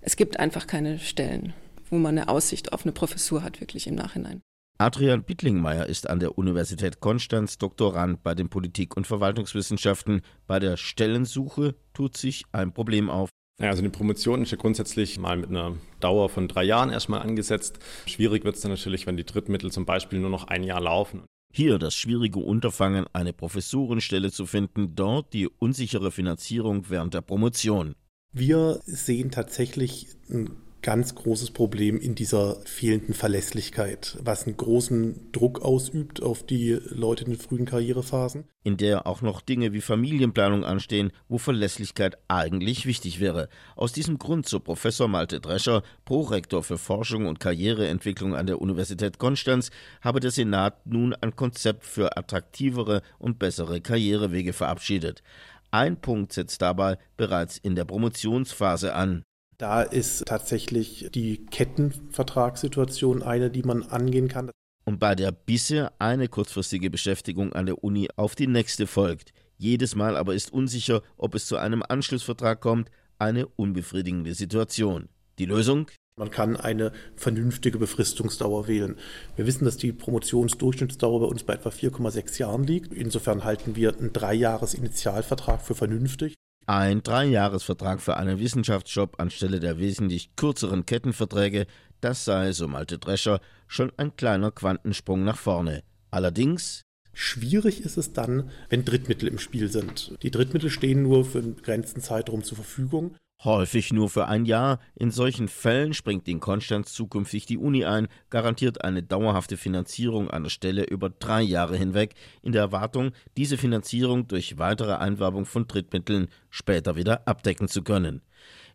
Es 0.00 0.16
gibt 0.16 0.40
einfach 0.40 0.66
keine 0.66 0.98
Stellen, 0.98 1.52
wo 1.90 1.98
man 1.98 2.16
eine 2.16 2.30
Aussicht 2.30 2.72
auf 2.72 2.86
eine 2.86 2.92
Professur 2.92 3.42
hat, 3.42 3.60
wirklich 3.60 3.86
im 3.86 3.94
Nachhinein. 3.94 4.40
Adrian 4.80 5.24
Bittlingmeier 5.24 5.84
ist 5.84 6.08
an 6.08 6.20
der 6.20 6.38
Universität 6.38 7.00
Konstanz 7.00 7.58
Doktorand 7.58 8.22
bei 8.22 8.34
den 8.34 8.48
Politik- 8.48 8.96
und 8.96 9.06
Verwaltungswissenschaften. 9.06 10.22
Bei 10.46 10.58
der 10.58 10.78
Stellensuche 10.78 11.74
tut 11.92 12.16
sich 12.16 12.44
ein 12.52 12.72
Problem 12.72 13.10
auf. 13.10 13.28
Ja, 13.60 13.68
also 13.68 13.80
eine 13.82 13.90
Promotion 13.90 14.40
ist 14.40 14.52
ja 14.52 14.56
grundsätzlich 14.56 15.18
mal 15.18 15.36
mit 15.36 15.50
einer 15.50 15.76
Dauer 16.00 16.30
von 16.30 16.48
drei 16.48 16.64
Jahren 16.64 16.88
erstmal 16.88 17.20
angesetzt. 17.20 17.78
Schwierig 18.06 18.44
wird 18.44 18.54
es 18.54 18.62
dann 18.62 18.70
natürlich, 18.70 19.06
wenn 19.06 19.18
die 19.18 19.26
Drittmittel 19.26 19.70
zum 19.70 19.84
Beispiel 19.84 20.18
nur 20.18 20.30
noch 20.30 20.44
ein 20.44 20.62
Jahr 20.62 20.80
laufen. 20.80 21.24
Hier 21.52 21.78
das 21.78 21.94
schwierige 21.94 22.38
Unterfangen, 22.38 23.04
eine 23.12 23.34
Professorenstelle 23.34 24.32
zu 24.32 24.46
finden, 24.46 24.94
dort 24.94 25.34
die 25.34 25.46
unsichere 25.46 26.10
Finanzierung 26.10 26.88
während 26.88 27.12
der 27.12 27.20
Promotion. 27.20 27.96
Wir 28.32 28.80
sehen 28.86 29.30
tatsächlich 29.30 30.06
ein 30.30 30.56
ganz 30.82 31.14
großes 31.14 31.50
Problem 31.50 31.98
in 32.00 32.14
dieser 32.14 32.56
fehlenden 32.64 33.14
Verlässlichkeit, 33.14 34.18
was 34.22 34.46
einen 34.46 34.56
großen 34.56 35.30
Druck 35.32 35.62
ausübt 35.62 36.22
auf 36.22 36.44
die 36.44 36.78
Leute 36.88 37.24
in 37.24 37.30
den 37.30 37.38
frühen 37.38 37.66
Karrierephasen. 37.66 38.44
In 38.62 38.76
der 38.76 39.06
auch 39.06 39.22
noch 39.22 39.40
Dinge 39.40 39.72
wie 39.72 39.80
Familienplanung 39.80 40.64
anstehen, 40.64 41.12
wo 41.28 41.38
Verlässlichkeit 41.38 42.18
eigentlich 42.28 42.86
wichtig 42.86 43.20
wäre. 43.20 43.48
Aus 43.76 43.92
diesem 43.92 44.18
Grund 44.18 44.48
so 44.48 44.60
Professor 44.60 45.08
Malte 45.08 45.40
Drescher, 45.40 45.82
Prorektor 46.04 46.62
für 46.62 46.78
Forschung 46.78 47.26
und 47.26 47.40
Karriereentwicklung 47.40 48.34
an 48.34 48.46
der 48.46 48.60
Universität 48.60 49.18
Konstanz, 49.18 49.70
habe 50.00 50.20
der 50.20 50.30
Senat 50.30 50.86
nun 50.86 51.14
ein 51.14 51.36
Konzept 51.36 51.84
für 51.84 52.16
attraktivere 52.16 53.02
und 53.18 53.38
bessere 53.38 53.80
Karrierewege 53.80 54.52
verabschiedet. 54.52 55.22
Ein 55.70 56.00
Punkt 56.00 56.32
setzt 56.32 56.62
dabei 56.62 56.98
bereits 57.16 57.56
in 57.56 57.76
der 57.76 57.84
Promotionsphase 57.84 58.94
an. 58.94 59.22
Da 59.60 59.82
ist 59.82 60.24
tatsächlich 60.24 61.10
die 61.12 61.44
Kettenvertragssituation 61.44 63.22
eine, 63.22 63.50
die 63.50 63.62
man 63.62 63.82
angehen 63.82 64.26
kann. 64.28 64.50
Und 64.86 64.98
bei 64.98 65.14
der 65.14 65.32
bisher 65.32 65.92
eine 65.98 66.28
kurzfristige 66.28 66.88
Beschäftigung 66.88 67.52
an 67.52 67.66
der 67.66 67.84
Uni 67.84 68.08
auf 68.16 68.34
die 68.34 68.46
nächste 68.46 68.86
folgt. 68.86 69.34
Jedes 69.58 69.94
Mal 69.94 70.16
aber 70.16 70.34
ist 70.34 70.50
unsicher, 70.50 71.02
ob 71.18 71.34
es 71.34 71.44
zu 71.44 71.58
einem 71.58 71.82
Anschlussvertrag 71.86 72.62
kommt, 72.62 72.90
eine 73.18 73.48
unbefriedigende 73.48 74.32
Situation. 74.32 75.10
Die 75.38 75.44
Lösung? 75.44 75.90
Man 76.16 76.30
kann 76.30 76.56
eine 76.56 76.90
vernünftige 77.14 77.76
Befristungsdauer 77.76 78.66
wählen. 78.66 78.96
Wir 79.36 79.46
wissen, 79.46 79.66
dass 79.66 79.76
die 79.76 79.92
Promotionsdurchschnittsdauer 79.92 81.20
bei 81.20 81.26
uns 81.26 81.44
bei 81.44 81.52
etwa 81.52 81.68
4,6 81.68 82.38
Jahren 82.38 82.64
liegt. 82.64 82.94
Insofern 82.94 83.44
halten 83.44 83.76
wir 83.76 83.94
einen 83.94 84.14
Dreijahres-Initialvertrag 84.14 85.60
für 85.60 85.74
vernünftig. 85.74 86.34
Ein 86.70 87.02
Dreijahresvertrag 87.02 88.00
für 88.00 88.16
einen 88.16 88.38
Wissenschaftsjob 88.38 89.18
anstelle 89.18 89.58
der 89.58 89.80
wesentlich 89.80 90.36
kürzeren 90.36 90.86
Kettenverträge, 90.86 91.66
das 92.00 92.24
sei, 92.24 92.52
so 92.52 92.68
Malte 92.68 92.96
Drescher, 92.96 93.40
schon 93.66 93.90
ein 93.96 94.14
kleiner 94.14 94.52
Quantensprung 94.52 95.24
nach 95.24 95.36
vorne. 95.36 95.82
Allerdings 96.12 96.82
Schwierig 97.12 97.80
ist 97.80 97.96
es 97.96 98.12
dann, 98.12 98.50
wenn 98.68 98.84
Drittmittel 98.84 99.28
im 99.28 99.40
Spiel 99.40 99.68
sind. 99.68 100.16
Die 100.22 100.30
Drittmittel 100.30 100.70
stehen 100.70 101.02
nur 101.02 101.24
für 101.24 101.38
einen 101.38 101.56
begrenzten 101.56 102.02
Zeitraum 102.02 102.44
zur 102.44 102.58
Verfügung 102.58 103.16
Häufig 103.42 103.90
nur 103.90 104.10
für 104.10 104.26
ein 104.26 104.44
Jahr. 104.44 104.80
In 104.94 105.10
solchen 105.10 105.48
Fällen 105.48 105.94
springt 105.94 106.28
in 106.28 106.40
Konstanz 106.40 106.92
zukünftig 106.92 107.46
die 107.46 107.56
Uni 107.56 107.86
ein, 107.86 108.08
garantiert 108.28 108.84
eine 108.84 109.02
dauerhafte 109.02 109.56
Finanzierung 109.56 110.30
einer 110.30 110.50
Stelle 110.50 110.84
über 110.84 111.08
drei 111.08 111.40
Jahre 111.40 111.78
hinweg, 111.78 112.14
in 112.42 112.52
der 112.52 112.60
Erwartung, 112.60 113.12
diese 113.38 113.56
Finanzierung 113.56 114.28
durch 114.28 114.58
weitere 114.58 114.92
Einwerbung 114.92 115.46
von 115.46 115.66
Drittmitteln 115.66 116.28
später 116.50 116.96
wieder 116.96 117.26
abdecken 117.26 117.68
zu 117.68 117.82
können. 117.82 118.20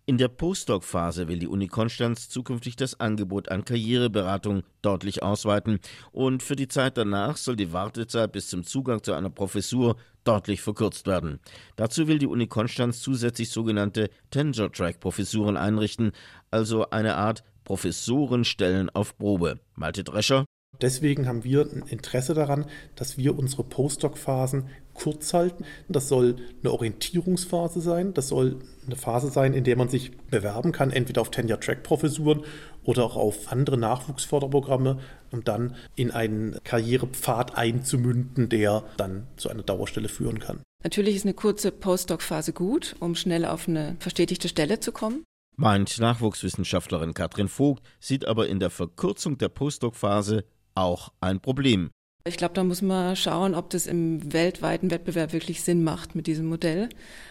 In 0.07 0.19
der 0.19 0.27
Postdoc-Phase 0.27 1.27
will 1.27 1.39
die 1.39 1.47
Uni 1.47 1.67
Konstanz 1.67 2.29
zukünftig 2.29 2.75
das 2.75 2.99
Angebot 2.99 3.49
an 3.49 3.65
Karriereberatung 3.65 4.61
deutlich 4.83 5.23
ausweiten 5.23 5.79
und 6.11 6.43
für 6.43 6.55
die 6.55 6.67
Zeit 6.67 6.95
danach 6.97 7.37
soll 7.37 7.55
die 7.55 7.73
Wartezeit 7.73 8.31
bis 8.31 8.47
zum 8.47 8.63
Zugang 8.63 9.01
zu 9.01 9.13
einer 9.13 9.31
Professur 9.31 9.95
deutlich 10.23 10.61
verkürzt 10.61 11.07
werden. 11.07 11.39
Dazu 11.75 12.07
will 12.07 12.19
die 12.19 12.27
Uni 12.27 12.45
Konstanz 12.45 13.01
zusätzlich 13.01 13.49
sogenannte 13.49 14.11
Tenure-Track-Professuren 14.29 15.57
einrichten, 15.57 16.11
also 16.51 16.87
eine 16.91 17.15
Art 17.15 17.43
Professorenstellen 17.63 18.91
auf 18.91 19.17
Probe. 19.17 19.59
Malte 19.73 20.03
Drescher 20.03 20.45
Deswegen 20.81 21.27
haben 21.27 21.43
wir 21.43 21.61
ein 21.61 21.83
Interesse 21.87 22.33
daran, 22.33 22.65
dass 22.95 23.17
wir 23.17 23.37
unsere 23.37 23.63
Postdoc-Phasen 23.63 24.69
kurz 24.93 25.33
halten. 25.33 25.65
Das 25.89 26.07
soll 26.07 26.37
eine 26.61 26.71
Orientierungsphase 26.71 27.81
sein. 27.81 28.13
Das 28.13 28.29
soll 28.29 28.57
eine 28.85 28.95
Phase 28.95 29.29
sein, 29.29 29.53
in 29.53 29.63
der 29.63 29.77
man 29.77 29.89
sich 29.89 30.11
bewerben 30.31 30.71
kann, 30.71 30.91
entweder 30.91 31.21
auf 31.21 31.31
Tenure-Track-Professuren 31.31 32.43
oder 32.83 33.03
auch 33.03 33.15
auf 33.15 33.51
andere 33.51 33.77
Nachwuchsförderprogramme, 33.77 34.99
um 35.31 35.43
dann 35.43 35.75
in 35.95 36.11
einen 36.11 36.57
Karrierepfad 36.63 37.57
einzumünden, 37.57 38.49
der 38.49 38.83
dann 38.97 39.27
zu 39.37 39.49
einer 39.49 39.63
Dauerstelle 39.63 40.09
führen 40.09 40.39
kann. 40.39 40.61
Natürlich 40.83 41.15
ist 41.15 41.25
eine 41.25 41.33
kurze 41.33 41.71
Postdoc-Phase 41.71 42.53
gut, 42.53 42.95
um 42.99 43.15
schnell 43.15 43.45
auf 43.45 43.67
eine 43.67 43.95
verstetigte 43.99 44.47
Stelle 44.47 44.79
zu 44.79 44.91
kommen. 44.91 45.23
Meint 45.57 45.99
Nachwuchswissenschaftlerin 45.99 47.13
Katrin 47.13 47.47
Vogt, 47.47 47.81
sieht 47.99 48.25
aber 48.25 48.47
in 48.47 48.59
der 48.59 48.69
Verkürzung 48.69 49.37
der 49.37 49.49
Postdoc-Phase 49.49 50.43
auch 50.75 51.11
ein 51.21 51.39
Problem. 51.39 51.89
Ich 52.27 52.37
glaube, 52.37 52.53
da 52.55 52.63
muss 52.63 52.81
man 52.81 53.15
schauen, 53.15 53.53
ob 53.53 53.69
das 53.69 53.85
im 53.85 54.33
weltweiten 54.33 54.89
Wettbewerb 54.91 55.31
wirklich 55.31 55.61
Sinn 55.61 55.83
macht 55.83 56.15
mit 56.15 56.27
diesem 56.27 56.47
Modell. 56.47 56.89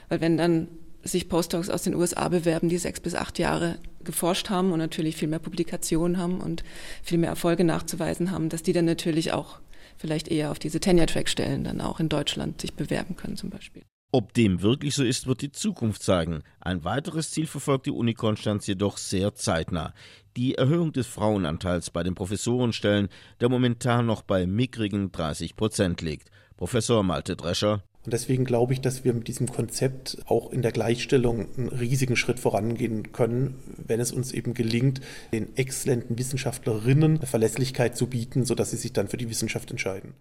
Weil 0.09 0.21
wenn 0.21 0.37
dann 0.37 0.69
sich 1.03 1.29
Postdocs 1.29 1.69
aus 1.69 1.83
den 1.83 1.95
USA 1.95 2.29
bewerben, 2.29 2.69
die 2.69 2.79
sechs 2.79 3.01
bis 3.01 3.15
acht 3.15 3.39
Jahre 3.39 3.79
geforscht 4.05 4.51
haben 4.51 4.73
und 4.73 4.79
natürlich 4.79 5.17
viel 5.17 5.29
mehr 5.29 5.39
Publikationen 5.39 6.19
haben 6.19 6.41
und 6.41 6.65
viel 7.03 7.19
mehr 7.19 7.31
Erfolge 7.31 7.65
nachzuweisen 7.65 8.31
haben, 8.31 8.49
dass 8.49 8.63
die 8.63 8.73
dann 8.73 8.85
natürlich 8.85 9.33
auch 9.33 9.59
vielleicht 9.97 10.29
eher 10.29 10.51
auf 10.51 10.59
diese 10.59 10.81
Tenure-Track-Stellen 10.81 11.65
dann 11.65 11.81
auch 11.81 12.01
in 12.01 12.09
Deutschland 12.09 12.61
sich 12.61 12.75
bewerben 12.75 13.17
können 13.17 13.37
zum 13.37 13.51
Beispiel. 13.51 13.83
Ob 14.15 14.33
dem 14.33 14.63
wirklich 14.63 14.95
so 14.95 15.03
ist, 15.03 15.27
wird 15.27 15.43
die 15.43 15.51
Zukunft 15.51 16.05
zeigen. 16.05 16.45
Ein 16.61 16.85
weiteres 16.85 17.33
Ziel 17.33 17.49
verfolgt 17.49 17.87
die 17.87 17.91
Uni 17.91 18.15
Konstanz 18.15 18.65
jedoch 18.69 18.97
sehr 18.97 19.35
zeitnah. 19.35 19.93
Die 20.37 20.55
Erhöhung 20.55 20.93
des 20.93 21.09
Frauenanteils 21.09 21.91
bei 21.91 22.05
den 22.05 22.15
Professorenstellen, 22.15 23.09
der 23.41 23.49
momentan 23.49 24.07
noch 24.07 24.23
bei 24.23 24.47
mickrigen 24.47 25.11
30 25.11 25.57
Prozent 25.57 26.01
liegt. 26.01 26.31
Professor 26.57 27.03
Malte 27.03 27.35
Drescher. 27.35 27.83
Und 28.05 28.13
deswegen 28.13 28.45
glaube 28.45 28.73
ich, 28.75 28.81
dass 28.81 29.03
wir 29.03 29.15
mit 29.15 29.27
diesem 29.27 29.49
Konzept 29.49 30.19
auch 30.27 30.53
in 30.53 30.63
der 30.63 30.71
Gleichstellung 30.71 31.49
einen 31.57 31.71
riesigen 31.71 32.15
Schritt 32.15 32.39
vorangehen 32.39 33.11
können, 33.11 33.57
wenn 33.85 33.99
es 33.99 34.13
uns 34.13 34.31
eben 34.31 34.55
gelingt, 34.55 35.01
den 35.33 35.57
exzellenten 35.57 36.17
Wissenschaftlerinnen 36.17 37.19
Verlässlichkeit 37.23 37.97
zu 37.97 38.07
bieten, 38.07 38.45
sodass 38.45 38.71
sie 38.71 38.77
sich 38.77 38.93
dann 38.93 39.09
für 39.09 39.17
die 39.17 39.29
Wissenschaft 39.29 39.73
entscheiden. 39.73 40.15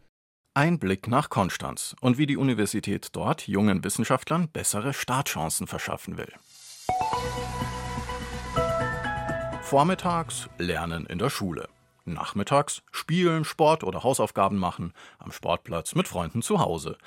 Ein 0.56 0.78
Blick 0.78 1.08
nach 1.08 1.32
Konstanz 1.32 1.96
und 2.00 2.20
wie 2.20 2.28
die 2.28 2.38
Universität 2.38 3.08
dort 3.14 3.48
jungen 3.48 3.84
Wissenschaftlern 3.84 4.50
bessere 4.50 4.94
Startchancen 4.94 5.66
verschaffen 5.66 6.16
will. 6.16 6.32
Vormittags 9.64 10.48
Lernen 10.60 11.08
in 11.08 11.18
der 11.18 11.32
Schule. 11.32 11.70
Nachmittags 12.06 12.84
Spielen, 12.92 13.46
Sport 13.46 13.84
oder 13.84 14.04
Hausaufgaben 14.04 14.60
machen, 14.60 14.94
am 15.18 15.32
Sportplatz 15.32 15.96
mit 15.96 16.08
Freunden 16.08 16.44
zu 16.44 16.60
Hause. 16.60 17.00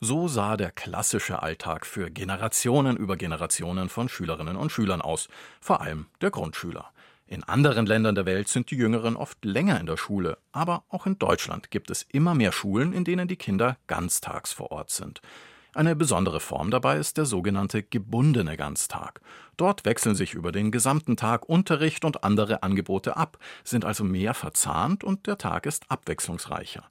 So 0.00 0.26
sah 0.26 0.56
der 0.56 0.70
klassische 0.70 1.42
Alltag 1.42 1.84
für 1.84 2.10
Generationen 2.10 2.96
über 2.96 3.18
Generationen 3.18 3.90
von 3.90 4.08
Schülerinnen 4.08 4.56
und 4.56 4.72
Schülern 4.72 5.02
aus, 5.02 5.28
vor 5.60 5.82
allem 5.82 6.06
der 6.22 6.30
Grundschüler. 6.30 6.90
In 7.30 7.44
anderen 7.44 7.84
Ländern 7.84 8.14
der 8.14 8.24
Welt 8.24 8.48
sind 8.48 8.70
die 8.70 8.76
Jüngeren 8.76 9.14
oft 9.14 9.44
länger 9.44 9.78
in 9.78 9.84
der 9.84 9.98
Schule, 9.98 10.38
aber 10.50 10.84
auch 10.88 11.04
in 11.04 11.18
Deutschland 11.18 11.70
gibt 11.70 11.90
es 11.90 12.06
immer 12.10 12.34
mehr 12.34 12.52
Schulen, 12.52 12.94
in 12.94 13.04
denen 13.04 13.28
die 13.28 13.36
Kinder 13.36 13.76
ganztags 13.86 14.54
vor 14.54 14.72
Ort 14.72 14.88
sind. 14.88 15.20
Eine 15.74 15.94
besondere 15.94 16.40
Form 16.40 16.70
dabei 16.70 16.96
ist 16.96 17.18
der 17.18 17.26
sogenannte 17.26 17.82
gebundene 17.82 18.56
Ganztag. 18.56 19.20
Dort 19.58 19.84
wechseln 19.84 20.14
sich 20.14 20.32
über 20.32 20.52
den 20.52 20.70
gesamten 20.70 21.18
Tag 21.18 21.46
Unterricht 21.46 22.06
und 22.06 22.24
andere 22.24 22.62
Angebote 22.62 23.18
ab, 23.18 23.36
sind 23.62 23.84
also 23.84 24.04
mehr 24.04 24.32
verzahnt 24.32 25.04
und 25.04 25.26
der 25.26 25.36
Tag 25.36 25.66
ist 25.66 25.84
abwechslungsreicher. 25.90 26.84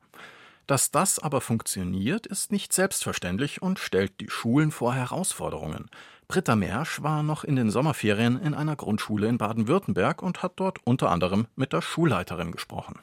Dass 0.67 0.91
das 0.91 1.17
aber 1.17 1.41
funktioniert, 1.41 2.27
ist 2.27 2.51
nicht 2.51 2.74
selbstverständlich 2.74 3.62
und 3.62 3.79
stellt 3.79 4.20
die 4.20 4.29
Schulen 4.29 4.70
vor 4.70 4.94
Herausforderungen. 4.94 5.89
Britta 6.29 6.57
Mersch 6.57 7.01
war 7.01 7.24
noch 7.24 7.46
in 7.46 7.55
den 7.55 7.69
Sommerferien 7.69 8.41
in 8.41 8.53
einer 8.53 8.75
Grundschule 8.75 9.27
in 9.27 9.38
Baden-Württemberg 9.38 10.22
und 10.22 10.43
hat 10.43 10.53
dort 10.57 10.79
unter 10.86 11.10
anderem 11.10 11.48
mit 11.55 11.72
der 11.72 11.81
Schulleiterin 11.81 12.51
gesprochen. 12.51 13.00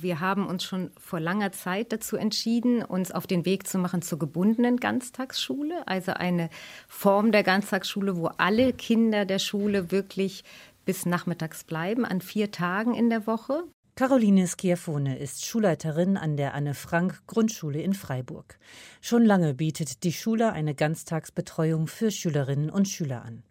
Wir 0.00 0.20
haben 0.20 0.46
uns 0.46 0.62
schon 0.62 0.92
vor 0.96 1.18
langer 1.18 1.50
Zeit 1.50 1.92
dazu 1.92 2.16
entschieden, 2.16 2.84
uns 2.84 3.10
auf 3.10 3.26
den 3.26 3.44
Weg 3.44 3.66
zu 3.66 3.78
machen 3.78 4.00
zur 4.00 4.20
gebundenen 4.20 4.76
Ganztagsschule, 4.76 5.88
also 5.88 6.12
eine 6.12 6.50
Form 6.86 7.32
der 7.32 7.42
Ganztagsschule, 7.42 8.16
wo 8.16 8.28
alle 8.38 8.72
Kinder 8.72 9.24
der 9.24 9.40
Schule 9.40 9.90
wirklich 9.90 10.44
bis 10.84 11.04
nachmittags 11.04 11.64
bleiben, 11.64 12.04
an 12.04 12.20
vier 12.20 12.52
Tagen 12.52 12.94
in 12.94 13.10
der 13.10 13.26
Woche. 13.26 13.64
Caroline 13.98 14.46
Schiaffone 14.46 15.18
ist 15.18 15.44
Schulleiterin 15.44 16.16
an 16.16 16.36
der 16.36 16.54
Anne-Frank-Grundschule 16.54 17.82
in 17.82 17.94
Freiburg. 17.94 18.56
Schon 19.00 19.24
lange 19.24 19.54
bietet 19.54 20.04
die 20.04 20.12
Schule 20.12 20.52
eine 20.52 20.76
Ganztagsbetreuung 20.76 21.88
für 21.88 22.12
Schülerinnen 22.12 22.70
und 22.70 22.86
Schüler 22.86 23.24
an. 23.24 23.42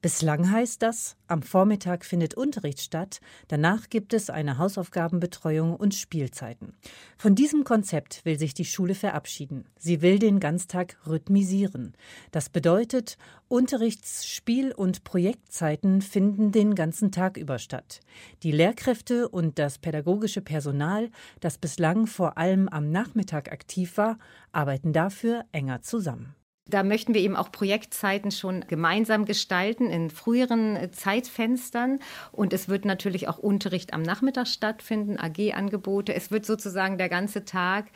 Bislang 0.00 0.52
heißt 0.52 0.80
das, 0.82 1.16
am 1.26 1.42
Vormittag 1.42 2.04
findet 2.04 2.34
Unterricht 2.34 2.80
statt, 2.80 3.20
danach 3.48 3.88
gibt 3.88 4.12
es 4.14 4.30
eine 4.30 4.56
Hausaufgabenbetreuung 4.56 5.74
und 5.74 5.92
Spielzeiten. 5.92 6.74
Von 7.16 7.34
diesem 7.34 7.64
Konzept 7.64 8.24
will 8.24 8.38
sich 8.38 8.54
die 8.54 8.64
Schule 8.64 8.94
verabschieden. 8.94 9.64
Sie 9.76 10.00
will 10.00 10.20
den 10.20 10.38
Ganztag 10.38 10.98
rhythmisieren. 11.04 11.94
Das 12.30 12.48
bedeutet, 12.48 13.18
Unterrichts-, 13.48 14.24
Spiel- 14.24 14.72
und 14.72 15.02
Projektzeiten 15.02 16.00
finden 16.00 16.52
den 16.52 16.76
ganzen 16.76 17.10
Tag 17.10 17.36
über 17.36 17.58
statt. 17.58 17.98
Die 18.44 18.52
Lehrkräfte 18.52 19.28
und 19.28 19.58
das 19.58 19.78
pädagogische 19.78 20.42
Personal, 20.42 21.10
das 21.40 21.58
bislang 21.58 22.06
vor 22.06 22.38
allem 22.38 22.68
am 22.68 22.92
Nachmittag 22.92 23.50
aktiv 23.50 23.96
war, 23.96 24.18
arbeiten 24.52 24.92
dafür 24.92 25.44
enger 25.50 25.82
zusammen. 25.82 26.37
Da 26.68 26.82
möchten 26.82 27.14
wir 27.14 27.22
eben 27.22 27.34
auch 27.34 27.50
Projektzeiten 27.50 28.30
schon 28.30 28.64
gemeinsam 28.68 29.24
gestalten 29.24 29.88
in 29.88 30.10
früheren 30.10 30.76
äh, 30.76 30.90
Zeitfenstern. 30.90 31.98
Und 32.30 32.52
es 32.52 32.68
wird 32.68 32.84
natürlich 32.84 33.26
auch 33.26 33.38
Unterricht 33.38 33.94
am 33.94 34.02
Nachmittag 34.02 34.46
stattfinden, 34.48 35.18
AG-Angebote. 35.18 36.14
Es 36.14 36.30
wird 36.30 36.44
sozusagen 36.44 36.98
der 36.98 37.08
ganze 37.08 37.44
Tag 37.44 37.86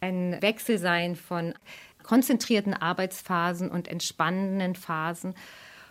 ein 0.00 0.40
Wechsel 0.40 0.78
sein 0.78 1.16
von 1.16 1.54
konzentrierten 2.02 2.74
Arbeitsphasen 2.74 3.70
und 3.70 3.88
entspannenden 3.88 4.74
Phasen. 4.74 5.34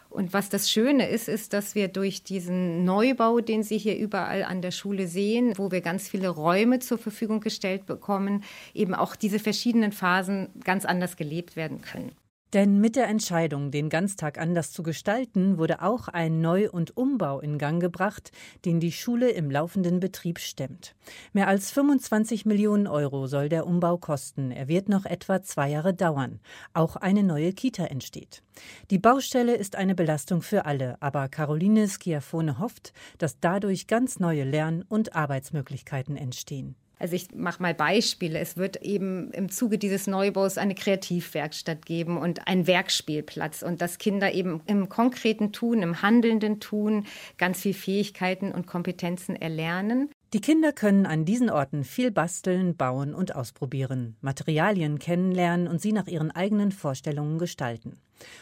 Und 0.09 0.31
was 0.31 0.49
das 0.49 0.69
Schöne 0.69 1.09
ist, 1.09 1.27
ist, 1.27 1.53
dass 1.53 1.73
wir 1.73 1.87
durch 1.87 2.23
diesen 2.23 2.85
Neubau, 2.85 3.39
den 3.39 3.63
Sie 3.63 3.79
hier 3.79 3.97
überall 3.97 4.43
an 4.43 4.61
der 4.61 4.69
Schule 4.69 5.07
sehen, 5.07 5.53
wo 5.57 5.71
wir 5.71 5.81
ganz 5.81 6.07
viele 6.07 6.29
Räume 6.29 6.77
zur 6.77 6.99
Verfügung 6.99 7.39
gestellt 7.39 7.87
bekommen, 7.87 8.43
eben 8.75 8.93
auch 8.93 9.15
diese 9.15 9.39
verschiedenen 9.39 9.91
Phasen 9.91 10.49
ganz 10.63 10.85
anders 10.85 11.17
gelebt 11.17 11.55
werden 11.55 11.81
können. 11.81 12.11
Denn 12.53 12.79
mit 12.79 12.95
der 12.95 13.07
Entscheidung, 13.07 13.71
den 13.71 13.89
Ganztag 13.89 14.37
anders 14.37 14.71
zu 14.71 14.83
gestalten, 14.83 15.57
wurde 15.57 15.81
auch 15.81 16.07
ein 16.07 16.39
Neu- 16.39 16.69
und 16.69 16.95
Umbau 16.95 17.39
in 17.39 17.57
Gang 17.57 17.81
gebracht, 17.81 18.31
den 18.63 18.79
die 18.79 18.91
Schule 18.91 19.31
im 19.31 19.49
laufenden 19.49 19.99
Betrieb 19.99 20.37
stemmt. 20.37 20.95
Mehr 21.33 21.47
als 21.47 21.71
25 21.71 22.45
Millionen 22.45 22.85
Euro 22.85 23.25
soll 23.25 23.49
der 23.49 23.65
Umbau 23.65 23.97
kosten. 23.97 24.51
Er 24.51 24.67
wird 24.67 24.87
noch 24.87 25.05
etwa 25.05 25.41
zwei 25.41 25.71
Jahre 25.71 25.95
dauern. 25.95 26.41
Auch 26.75 26.95
eine 26.95 27.23
neue 27.23 27.53
Kita 27.53 27.85
entsteht. 27.85 28.43
Die 28.91 28.99
Baustelle 28.99 29.55
ist 29.55 29.75
eine 29.75 29.95
Belastung 29.95 30.43
für 30.43 30.65
alle, 30.65 31.01
aber 31.01 31.29
Caroline 31.29 31.89
Schiafone 31.89 32.59
hofft, 32.59 32.93
dass 33.17 33.39
dadurch 33.39 33.87
ganz 33.87 34.19
neue 34.19 34.43
Lern- 34.43 34.85
und 34.87 35.15
Arbeitsmöglichkeiten 35.15 36.17
entstehen. 36.17 36.75
Also 37.03 37.17
ich 37.17 37.35
mache 37.35 37.61
mal 37.61 37.73
Beispiele. 37.73 38.39
Es 38.39 38.55
wird 38.55 38.77
eben 38.77 39.29
im 39.31 39.49
Zuge 39.49 39.77
dieses 39.77 40.07
Neubaus 40.07 40.57
eine 40.57 40.73
Kreativwerkstatt 40.73 41.85
geben 41.85 42.15
und 42.17 42.47
einen 42.47 42.65
Werkspielplatz 42.65 43.61
und 43.61 43.81
dass 43.81 43.97
Kinder 43.97 44.33
eben 44.33 44.61
im 44.67 44.87
konkreten 44.87 45.51
Tun, 45.51 45.81
im 45.81 46.01
handelnden 46.01 46.61
Tun 46.61 47.05
ganz 47.37 47.59
viel 47.59 47.73
Fähigkeiten 47.73 48.53
und 48.53 48.67
Kompetenzen 48.67 49.35
erlernen. 49.35 50.11
Die 50.31 50.39
Kinder 50.39 50.71
können 50.71 51.05
an 51.05 51.25
diesen 51.25 51.49
Orten 51.49 51.83
viel 51.83 52.09
basteln, 52.09 52.77
bauen 52.77 53.13
und 53.13 53.35
ausprobieren, 53.35 54.15
Materialien 54.21 54.97
kennenlernen 54.97 55.67
und 55.67 55.81
sie 55.81 55.91
nach 55.91 56.07
ihren 56.07 56.31
eigenen 56.31 56.71
Vorstellungen 56.71 57.37
gestalten. 57.37 57.99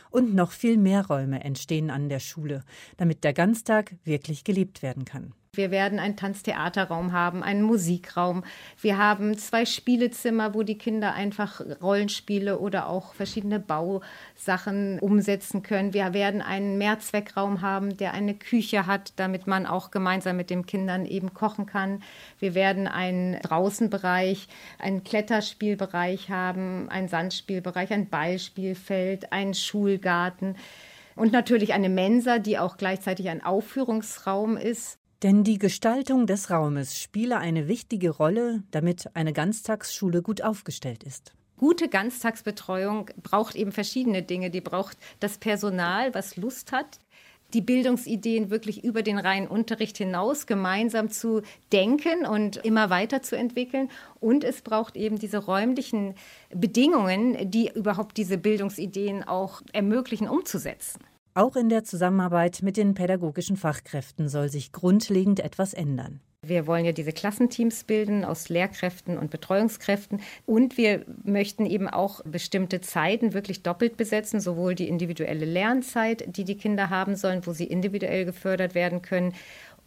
Und 0.09 0.35
noch 0.35 0.51
viel 0.51 0.77
mehr 0.77 1.05
Räume 1.07 1.43
entstehen 1.43 1.89
an 1.89 2.09
der 2.09 2.19
Schule, 2.19 2.63
damit 2.97 3.23
der 3.23 3.33
Ganztag 3.33 3.95
wirklich 4.03 4.43
gelebt 4.43 4.81
werden 4.81 5.05
kann. 5.05 5.33
Wir 5.53 5.69
werden 5.69 5.99
einen 5.99 6.15
Tanztheaterraum 6.15 7.11
haben, 7.11 7.43
einen 7.43 7.61
Musikraum. 7.61 8.45
Wir 8.79 8.97
haben 8.97 9.37
zwei 9.37 9.65
Spielezimmer, 9.65 10.53
wo 10.53 10.63
die 10.63 10.77
Kinder 10.77 11.13
einfach 11.13 11.59
Rollenspiele 11.81 12.57
oder 12.57 12.87
auch 12.87 13.13
verschiedene 13.13 13.59
Bausachen 13.59 14.97
umsetzen 14.99 15.61
können. 15.61 15.93
Wir 15.93 16.13
werden 16.13 16.41
einen 16.41 16.77
Mehrzweckraum 16.77 17.59
haben, 17.59 17.97
der 17.97 18.13
eine 18.13 18.33
Küche 18.33 18.85
hat, 18.85 19.11
damit 19.17 19.45
man 19.45 19.65
auch 19.65 19.91
gemeinsam 19.91 20.37
mit 20.37 20.49
den 20.49 20.65
Kindern 20.65 21.05
eben 21.05 21.33
kochen 21.33 21.65
kann. 21.65 22.01
Wir 22.39 22.55
werden 22.55 22.87
einen 22.87 23.37
Draußenbereich, 23.41 24.47
einen 24.79 25.03
Kletterspielbereich 25.03 26.29
haben, 26.29 26.87
einen 26.87 27.09
Sandspielbereich, 27.09 27.91
ein 27.91 28.07
Ballspielfeld, 28.07 29.33
einen 29.33 29.53
Schulgarten. 29.63 30.55
Und 31.15 31.31
natürlich 31.31 31.73
eine 31.73 31.89
Mensa, 31.89 32.39
die 32.39 32.57
auch 32.57 32.77
gleichzeitig 32.77 33.29
ein 33.29 33.43
Aufführungsraum 33.43 34.57
ist. 34.57 34.97
Denn 35.23 35.43
die 35.43 35.59
Gestaltung 35.59 36.25
des 36.25 36.49
Raumes 36.49 36.99
spiele 36.99 37.37
eine 37.37 37.67
wichtige 37.67 38.09
Rolle, 38.09 38.63
damit 38.71 39.15
eine 39.15 39.33
Ganztagsschule 39.33 40.21
gut 40.21 40.41
aufgestellt 40.41 41.03
ist. 41.03 41.33
Gute 41.57 41.89
Ganztagsbetreuung 41.89 43.11
braucht 43.21 43.53
eben 43.55 43.71
verschiedene 43.71 44.23
Dinge. 44.23 44.49
Die 44.49 44.61
braucht 44.61 44.97
das 45.19 45.37
Personal, 45.37 46.11
was 46.15 46.35
Lust 46.37 46.71
hat, 46.71 46.97
die 47.53 47.61
Bildungsideen 47.61 48.49
wirklich 48.49 48.83
über 48.83 49.03
den 49.03 49.17
reinen 49.17 49.47
Unterricht 49.47 49.97
hinaus 49.97 50.45
gemeinsam 50.47 51.09
zu 51.09 51.41
denken 51.71 52.25
und 52.25 52.57
immer 52.57 52.89
weiter 52.89 53.21
zu 53.21 53.37
entwickeln. 53.37 53.89
Und 54.19 54.43
es 54.43 54.61
braucht 54.61 54.95
eben 54.95 55.19
diese 55.19 55.37
räumlichen 55.37 56.15
Bedingungen, 56.53 57.51
die 57.51 57.71
überhaupt 57.73 58.17
diese 58.17 58.37
Bildungsideen 58.37 59.23
auch 59.23 59.61
ermöglichen, 59.73 60.27
umzusetzen. 60.27 60.99
Auch 61.33 61.55
in 61.55 61.69
der 61.69 61.83
Zusammenarbeit 61.83 62.61
mit 62.61 62.75
den 62.75 62.93
pädagogischen 62.93 63.55
Fachkräften 63.55 64.27
soll 64.27 64.49
sich 64.49 64.71
grundlegend 64.71 65.39
etwas 65.39 65.73
ändern. 65.73 66.19
Wir 66.43 66.65
wollen 66.65 66.85
ja 66.85 66.91
diese 66.91 67.11
Klassenteams 67.11 67.83
bilden 67.83 68.25
aus 68.25 68.49
Lehrkräften 68.49 69.19
und 69.19 69.29
Betreuungskräften. 69.29 70.21
Und 70.47 70.75
wir 70.75 71.05
möchten 71.23 71.67
eben 71.67 71.87
auch 71.87 72.21
bestimmte 72.25 72.81
Zeiten 72.81 73.33
wirklich 73.33 73.61
doppelt 73.61 73.95
besetzen, 73.95 74.39
sowohl 74.39 74.73
die 74.73 74.87
individuelle 74.87 75.45
Lernzeit, 75.45 76.35
die 76.35 76.43
die 76.43 76.57
Kinder 76.57 76.89
haben 76.89 77.15
sollen, 77.15 77.45
wo 77.45 77.53
sie 77.53 77.65
individuell 77.65 78.25
gefördert 78.25 78.73
werden 78.73 79.03
können, 79.03 79.35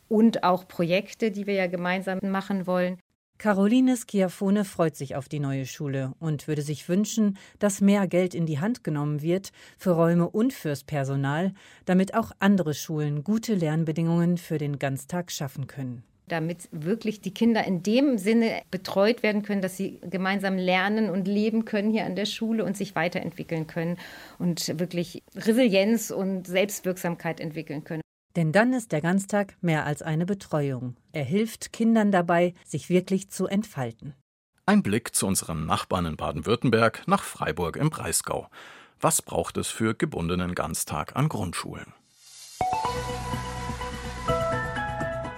und 0.08 0.44
auch 0.44 0.68
Projekte, 0.68 1.32
die 1.32 1.48
wir 1.48 1.54
ja 1.54 1.66
gemeinsam 1.66 2.20
machen 2.22 2.68
wollen. 2.68 3.00
Caroline 3.38 3.96
Schiafone 3.96 4.64
freut 4.64 4.96
sich 4.96 5.16
auf 5.16 5.28
die 5.28 5.40
neue 5.40 5.66
Schule 5.66 6.12
und 6.20 6.46
würde 6.46 6.62
sich 6.62 6.88
wünschen, 6.88 7.36
dass 7.58 7.80
mehr 7.80 8.06
Geld 8.06 8.32
in 8.32 8.46
die 8.46 8.60
Hand 8.60 8.84
genommen 8.84 9.22
wird 9.22 9.50
für 9.76 9.90
Räume 9.90 10.28
und 10.28 10.52
fürs 10.52 10.84
Personal, 10.84 11.52
damit 11.84 12.14
auch 12.14 12.30
andere 12.38 12.74
Schulen 12.74 13.24
gute 13.24 13.54
Lernbedingungen 13.56 14.38
für 14.38 14.58
den 14.58 14.78
Ganztag 14.78 15.32
schaffen 15.32 15.66
können 15.66 16.04
damit 16.28 16.68
wirklich 16.70 17.20
die 17.20 17.32
Kinder 17.32 17.64
in 17.64 17.82
dem 17.82 18.18
Sinne 18.18 18.62
betreut 18.70 19.22
werden 19.22 19.42
können, 19.42 19.62
dass 19.62 19.76
sie 19.76 20.00
gemeinsam 20.08 20.56
lernen 20.56 21.10
und 21.10 21.28
leben 21.28 21.64
können 21.64 21.90
hier 21.90 22.06
an 22.06 22.16
der 22.16 22.26
Schule 22.26 22.64
und 22.64 22.76
sich 22.76 22.94
weiterentwickeln 22.94 23.66
können 23.66 23.98
und 24.38 24.78
wirklich 24.78 25.22
Resilienz 25.36 26.10
und 26.10 26.46
Selbstwirksamkeit 26.46 27.40
entwickeln 27.40 27.84
können. 27.84 28.02
Denn 28.36 28.50
dann 28.50 28.72
ist 28.72 28.90
der 28.92 29.00
Ganztag 29.00 29.56
mehr 29.60 29.86
als 29.86 30.02
eine 30.02 30.26
Betreuung. 30.26 30.96
Er 31.12 31.24
hilft 31.24 31.72
Kindern 31.72 32.10
dabei, 32.10 32.54
sich 32.64 32.88
wirklich 32.88 33.30
zu 33.30 33.46
entfalten. 33.46 34.14
Ein 34.66 34.82
Blick 34.82 35.14
zu 35.14 35.26
unseren 35.26 35.66
Nachbarn 35.66 36.06
in 36.06 36.16
Baden-Württemberg 36.16 37.06
nach 37.06 37.22
Freiburg 37.22 37.76
im 37.76 37.90
Breisgau. 37.90 38.48
Was 38.98 39.20
braucht 39.20 39.58
es 39.58 39.68
für 39.68 39.94
gebundenen 39.94 40.54
Ganztag 40.54 41.14
an 41.16 41.28
Grundschulen? 41.28 41.92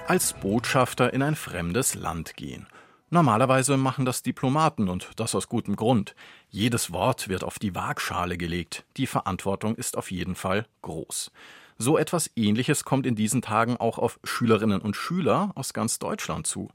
Als 0.09 0.35
Botschafter 0.35 1.13
in 1.13 1.21
ein 1.21 1.35
fremdes 1.35 1.97
Land 1.97 2.37
gehen. 2.37 2.69
Normalerweise 3.11 3.77
machen 3.77 4.05
das 4.05 4.23
Diplomaten 4.23 4.89
und 4.89 5.11
das 5.17 5.35
aus 5.35 5.49
gutem 5.49 5.75
Grund. 5.75 6.15
Jedes 6.49 6.93
Wort 6.93 7.29
wird 7.29 7.43
auf 7.43 7.59
die 7.59 7.75
Waagschale 7.75 8.39
gelegt. 8.39 8.85
Die 8.99 9.09
Verantwortung 9.09 9.75
ist 9.75 9.97
auf 9.97 10.13
jeden 10.13 10.37
Fall 10.37 10.67
groß. 10.83 11.33
So 11.77 11.99
etwas 11.99 12.31
Ähnliches 12.37 12.85
kommt 12.85 13.05
in 13.05 13.17
diesen 13.17 13.43
Tagen 13.43 13.79
auch 13.79 13.99
auf 13.99 14.21
Schülerinnen 14.23 14.81
und 14.81 14.95
Schüler 14.95 15.51
aus 15.57 15.73
ganz 15.73 15.99
Deutschland 15.99 16.47
zu. 16.47 16.69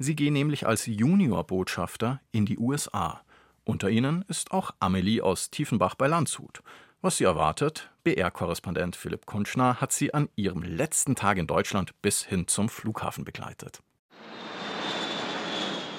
Sie 0.00 0.16
gehen 0.16 0.32
nämlich 0.32 0.66
als 0.66 0.86
Juniorbotschafter 0.86 2.20
in 2.32 2.46
die 2.46 2.58
USA. 2.58 3.20
Unter 3.64 3.90
ihnen 3.90 4.24
ist 4.26 4.50
auch 4.50 4.72
Amelie 4.80 5.22
aus 5.22 5.50
Tiefenbach 5.50 5.94
bei 5.94 6.08
Landshut. 6.08 6.64
Was 7.00 7.18
sie 7.18 7.24
erwartet, 7.24 7.91
BR-Korrespondent 8.04 8.96
Philipp 8.96 9.26
Kunschner 9.26 9.80
hat 9.80 9.92
sie 9.92 10.12
an 10.12 10.28
ihrem 10.34 10.62
letzten 10.62 11.14
Tag 11.14 11.38
in 11.38 11.46
Deutschland 11.46 11.92
bis 12.02 12.22
hin 12.24 12.48
zum 12.48 12.68
Flughafen 12.68 13.24
begleitet. 13.24 13.80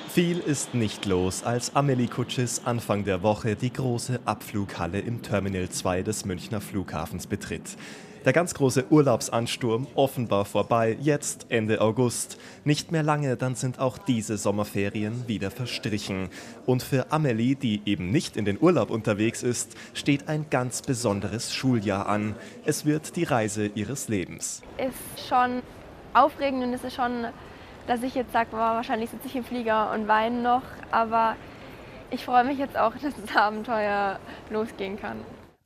Viel 0.09 0.37
ist 0.39 0.75
nicht 0.75 1.05
los, 1.05 1.43
als 1.43 1.75
Amelie 1.75 2.07
Kutschis 2.07 2.61
Anfang 2.65 3.03
der 3.03 3.23
Woche 3.23 3.55
die 3.55 3.73
große 3.73 4.19
Abflughalle 4.25 4.99
im 4.99 5.23
Terminal 5.23 5.69
2 5.69 6.03
des 6.03 6.25
Münchner 6.25 6.61
Flughafens 6.61 7.25
betritt. 7.25 7.77
Der 8.25 8.31
ganz 8.31 8.53
große 8.53 8.85
Urlaubsansturm 8.89 9.85
offenbar 9.95 10.45
vorbei, 10.45 10.95
jetzt 11.01 11.47
Ende 11.49 11.81
August. 11.81 12.37
Nicht 12.63 12.89
mehr 12.89 13.03
lange, 13.03 13.35
dann 13.35 13.55
sind 13.55 13.79
auch 13.79 13.97
diese 13.97 14.37
Sommerferien 14.37 15.27
wieder 15.27 15.51
verstrichen. 15.51 16.29
Und 16.65 16.83
für 16.83 17.11
Amelie, 17.11 17.55
die 17.55 17.81
eben 17.85 18.11
nicht 18.11 18.37
in 18.37 18.45
den 18.45 18.61
Urlaub 18.61 18.91
unterwegs 18.91 19.43
ist, 19.43 19.75
steht 19.93 20.29
ein 20.29 20.45
ganz 20.49 20.81
besonderes 20.81 21.53
Schuljahr 21.53 22.07
an. 22.07 22.35
Es 22.63 22.85
wird 22.85 23.17
die 23.17 23.25
Reise 23.25 23.65
ihres 23.65 24.07
Lebens. 24.07 24.61
Ist 24.77 25.27
schon 25.27 25.61
aufregend 26.13 26.63
und 26.63 26.73
es 26.73 26.85
ist 26.85 26.95
schon, 26.95 27.25
dass 27.87 28.03
ich 28.03 28.15
jetzt 28.15 28.31
sage, 28.31 28.51
oh, 28.53 28.57
wahrscheinlich 28.57 29.09
sitze 29.09 29.27
ich 29.27 29.35
im 29.35 29.43
Flieger 29.43 29.91
und 29.91 30.07
weine 30.07 30.41
noch, 30.41 30.63
aber 30.91 31.35
ich 32.09 32.23
freue 32.23 32.45
mich 32.45 32.57
jetzt 32.57 32.77
auch, 32.77 32.93
dass 33.01 33.13
das 33.21 33.35
Abenteuer 33.35 34.17
losgehen 34.49 34.97
kann. 34.97 35.17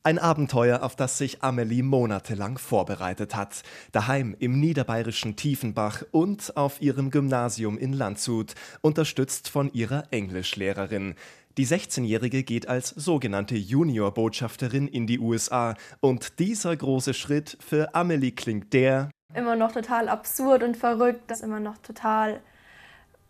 Ein 0.04 0.18
Abenteuer, 0.18 0.82
auf 0.82 0.94
das 0.96 1.18
sich 1.18 1.42
Amelie 1.42 1.82
monatelang 1.82 2.56
vorbereitet 2.56 3.34
hat. 3.34 3.62
Daheim 3.92 4.34
im 4.38 4.60
niederbayerischen 4.60 5.34
Tiefenbach 5.34 6.02
und 6.12 6.56
auf 6.56 6.80
ihrem 6.80 7.10
Gymnasium 7.10 7.76
in 7.76 7.92
Landshut, 7.92 8.54
unterstützt 8.80 9.48
von 9.48 9.72
ihrer 9.72 10.04
Englischlehrerin. 10.12 11.14
Die 11.58 11.66
16-Jährige 11.66 12.44
geht 12.44 12.68
als 12.68 12.90
sogenannte 12.90 13.56
Junior-Botschafterin 13.56 14.86
in 14.86 15.08
die 15.08 15.18
USA. 15.18 15.74
Und 15.98 16.38
dieser 16.38 16.76
große 16.76 17.12
Schritt 17.14 17.58
für 17.60 17.96
Amelie 17.96 18.30
klingt 18.30 18.72
der. 18.72 19.10
Immer 19.34 19.56
noch 19.56 19.72
total 19.72 20.08
absurd 20.08 20.62
und 20.62 20.76
verrückt. 20.76 21.22
Das 21.26 21.40
ist 21.40 21.44
immer 21.44 21.58
noch 21.58 21.76
total 21.78 22.40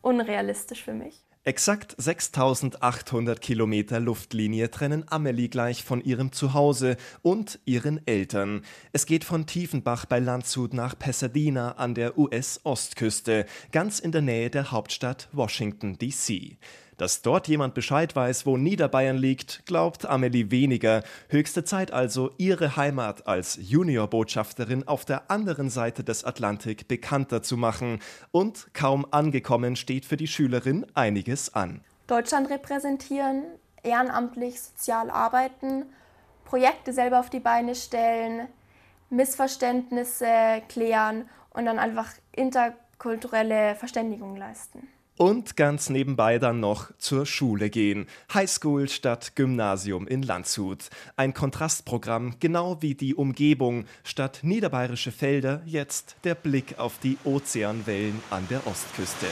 unrealistisch 0.02 0.84
für 0.84 0.92
mich. 0.92 1.24
Exakt 1.44 1.94
6800 1.98 3.40
Kilometer 3.40 4.00
Luftlinie 4.00 4.70
trennen 4.70 5.04
Amelie 5.08 5.48
gleich 5.48 5.84
von 5.84 6.02
ihrem 6.02 6.32
Zuhause 6.32 6.96
und 7.22 7.60
ihren 7.64 8.06
Eltern. 8.06 8.62
Es 8.92 9.06
geht 9.06 9.24
von 9.24 9.46
Tiefenbach 9.46 10.04
bei 10.04 10.18
Landshut 10.18 10.74
nach 10.74 10.98
Pasadena 10.98 11.72
an 11.72 11.94
der 11.94 12.18
US-Ostküste, 12.18 13.46
ganz 13.72 13.98
in 13.98 14.12
der 14.12 14.22
Nähe 14.22 14.50
der 14.50 14.72
Hauptstadt 14.72 15.28
Washington, 15.32 15.96
D.C. 15.96 16.58
Dass 16.98 17.22
dort 17.22 17.46
jemand 17.46 17.74
Bescheid 17.74 18.16
weiß, 18.16 18.44
wo 18.44 18.56
Niederbayern 18.56 19.16
liegt, 19.16 19.64
glaubt 19.66 20.04
Amelie 20.04 20.50
weniger. 20.50 21.04
Höchste 21.28 21.62
Zeit 21.62 21.92
also, 21.92 22.32
ihre 22.38 22.76
Heimat 22.76 23.28
als 23.28 23.56
Juniorbotschafterin 23.62 24.88
auf 24.88 25.04
der 25.04 25.30
anderen 25.30 25.70
Seite 25.70 26.02
des 26.02 26.24
Atlantik 26.24 26.88
bekannter 26.88 27.40
zu 27.40 27.56
machen. 27.56 28.00
Und 28.32 28.74
kaum 28.74 29.06
angekommen 29.12 29.76
steht 29.76 30.06
für 30.06 30.16
die 30.16 30.26
Schülerin 30.26 30.86
einiges 30.94 31.54
an. 31.54 31.82
Deutschland 32.08 32.50
repräsentieren, 32.50 33.44
ehrenamtlich 33.84 34.60
sozial 34.60 35.08
arbeiten, 35.08 35.86
Projekte 36.44 36.92
selber 36.92 37.20
auf 37.20 37.30
die 37.30 37.38
Beine 37.38 37.76
stellen, 37.76 38.48
Missverständnisse 39.08 40.62
klären 40.68 41.28
und 41.50 41.64
dann 41.66 41.78
einfach 41.78 42.08
interkulturelle 42.32 43.76
Verständigung 43.76 44.34
leisten 44.34 44.88
und 45.18 45.56
ganz 45.56 45.90
nebenbei 45.90 46.38
dann 46.38 46.60
noch 46.60 46.90
zur 46.98 47.26
Schule 47.26 47.70
gehen. 47.70 48.06
Highschool 48.32 48.88
statt 48.88 49.32
Gymnasium 49.34 50.06
in 50.06 50.22
Landshut. 50.22 50.88
Ein 51.16 51.34
Kontrastprogramm, 51.34 52.36
genau 52.40 52.80
wie 52.80 52.94
die 52.94 53.14
Umgebung. 53.14 53.84
Statt 54.04 54.40
niederbayerische 54.42 55.12
Felder 55.12 55.62
jetzt 55.66 56.16
der 56.24 56.34
Blick 56.34 56.78
auf 56.78 56.98
die 57.02 57.18
Ozeanwellen 57.24 58.20
an 58.30 58.46
der 58.48 58.66
Ostküste. 58.66 59.26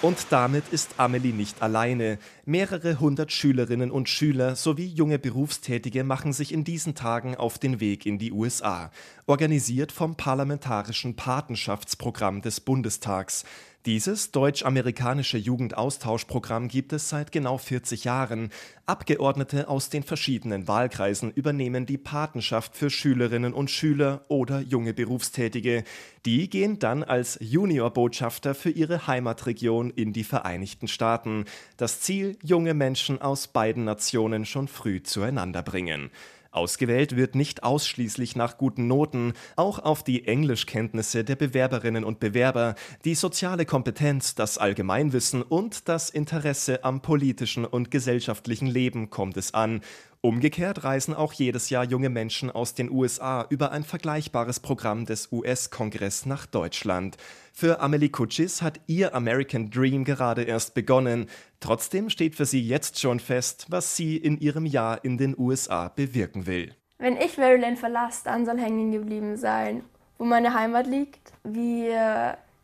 Und 0.00 0.26
damit 0.30 0.68
ist 0.70 0.94
Amelie 0.98 1.32
nicht 1.32 1.60
alleine. 1.60 2.18
Mehrere 2.44 3.00
hundert 3.00 3.32
Schülerinnen 3.32 3.90
und 3.90 4.08
Schüler 4.08 4.54
sowie 4.54 4.86
junge 4.86 5.18
Berufstätige 5.18 6.04
machen 6.04 6.32
sich 6.32 6.52
in 6.52 6.62
diesen 6.62 6.94
Tagen 6.94 7.34
auf 7.34 7.58
den 7.58 7.80
Weg 7.80 8.06
in 8.06 8.16
die 8.16 8.30
USA, 8.30 8.92
organisiert 9.26 9.90
vom 9.90 10.14
Parlamentarischen 10.14 11.16
Patenschaftsprogramm 11.16 12.42
des 12.42 12.60
Bundestags. 12.60 13.44
Dieses 13.86 14.32
deutsch-amerikanische 14.32 15.38
Jugendaustauschprogramm 15.38 16.66
gibt 16.66 16.92
es 16.92 17.08
seit 17.08 17.30
genau 17.30 17.58
40 17.58 18.04
Jahren. 18.04 18.50
Abgeordnete 18.86 19.68
aus 19.68 19.88
den 19.88 20.02
verschiedenen 20.02 20.66
Wahlkreisen 20.66 21.30
übernehmen 21.30 21.86
die 21.86 21.96
Patenschaft 21.96 22.76
für 22.76 22.90
Schülerinnen 22.90 23.54
und 23.54 23.70
Schüler 23.70 24.24
oder 24.26 24.60
junge 24.60 24.94
Berufstätige. 24.94 25.84
Die 26.26 26.50
gehen 26.50 26.80
dann 26.80 27.04
als 27.04 27.38
Juniorbotschafter 27.40 28.56
für 28.56 28.70
ihre 28.70 29.06
Heimatregion 29.06 29.90
in 29.90 30.12
die 30.12 30.24
Vereinigten 30.24 30.88
Staaten. 30.88 31.44
Das 31.76 32.00
Ziel, 32.00 32.36
junge 32.42 32.74
Menschen 32.74 33.22
aus 33.22 33.46
beiden 33.46 33.84
Nationen 33.84 34.44
schon 34.44 34.66
früh 34.66 35.04
zueinander 35.04 35.62
bringen. 35.62 36.10
Ausgewählt 36.58 37.14
wird 37.14 37.36
nicht 37.36 37.62
ausschließlich 37.62 38.34
nach 38.34 38.58
guten 38.58 38.88
Noten, 38.88 39.34
auch 39.54 39.78
auf 39.78 40.02
die 40.02 40.26
Englischkenntnisse 40.26 41.22
der 41.22 41.36
Bewerberinnen 41.36 42.02
und 42.02 42.18
Bewerber, 42.18 42.74
die 43.04 43.14
soziale 43.14 43.64
Kompetenz, 43.64 44.34
das 44.34 44.58
Allgemeinwissen 44.58 45.42
und 45.42 45.88
das 45.88 46.10
Interesse 46.10 46.82
am 46.82 47.00
politischen 47.00 47.64
und 47.64 47.92
gesellschaftlichen 47.92 48.66
Leben 48.66 49.08
kommt 49.08 49.36
es 49.36 49.54
an. 49.54 49.82
Umgekehrt 50.20 50.82
reisen 50.82 51.14
auch 51.14 51.32
jedes 51.32 51.70
Jahr 51.70 51.84
junge 51.84 52.08
Menschen 52.08 52.50
aus 52.50 52.74
den 52.74 52.90
USA 52.90 53.46
über 53.50 53.70
ein 53.70 53.84
vergleichbares 53.84 54.58
Programm 54.58 55.06
des 55.06 55.30
US-Kongress 55.30 56.26
nach 56.26 56.44
Deutschland. 56.46 57.16
Für 57.52 57.80
Amelie 57.80 58.08
Kutschis 58.08 58.60
hat 58.60 58.80
ihr 58.88 59.14
American 59.14 59.70
Dream 59.70 60.02
gerade 60.02 60.42
erst 60.42 60.74
begonnen. 60.74 61.26
Trotzdem 61.60 62.10
steht 62.10 62.34
für 62.34 62.46
sie 62.46 62.60
jetzt 62.60 62.98
schon 62.98 63.20
fest, 63.20 63.66
was 63.68 63.94
sie 63.94 64.16
in 64.16 64.38
ihrem 64.38 64.66
Jahr 64.66 65.04
in 65.04 65.18
den 65.18 65.38
USA 65.38 65.86
bewirken 65.86 66.46
will. 66.46 66.74
Wenn 66.98 67.16
ich 67.16 67.38
Maryland 67.38 67.78
verlasse, 67.78 68.24
dann 68.24 68.44
soll 68.44 68.58
hängen 68.58 68.90
geblieben 68.90 69.36
sein, 69.36 69.84
wo 70.18 70.24
meine 70.24 70.52
Heimat 70.52 70.88
liegt, 70.88 71.32
wie 71.44 71.90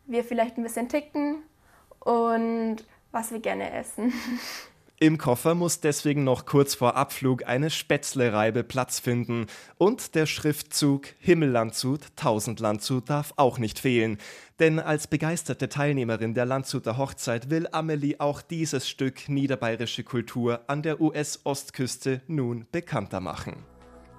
wir 0.07 0.23
vielleicht 0.25 0.57
ein 0.57 0.63
bisschen 0.63 0.89
ticken 0.89 1.37
und 2.01 2.83
was 3.13 3.31
wir 3.31 3.39
gerne 3.39 3.71
essen. 3.71 4.11
Im 4.97 5.17
Koffer 5.17 5.55
muss 5.55 5.81
deswegen 5.81 6.23
noch 6.23 6.45
kurz 6.45 6.73
vor 6.73 6.95
Abflug 6.95 7.45
eine 7.45 7.69
Spätzlereibe 7.69 8.63
Platz 8.63 8.97
finden 8.99 9.47
und 9.77 10.15
der 10.15 10.25
Schriftzug 10.25 11.07
Himmellandshut, 11.19 12.15
Tausendlandshut 12.15 13.09
darf 13.09 13.33
auch 13.35 13.59
nicht 13.59 13.77
fehlen. 13.77 14.19
Denn 14.59 14.79
als 14.79 15.07
begeisterte 15.07 15.67
Teilnehmerin 15.67 16.33
der 16.33 16.45
Landshuter 16.45 16.97
Hochzeit 16.97 17.49
will 17.49 17.67
Amelie 17.73 18.21
auch 18.21 18.41
dieses 18.41 18.87
Stück 18.87 19.27
niederbayerische 19.27 20.05
Kultur 20.05 20.61
an 20.67 20.81
der 20.81 21.01
US-Ostküste 21.01 22.21
nun 22.27 22.65
bekannter 22.71 23.19
machen. 23.19 23.65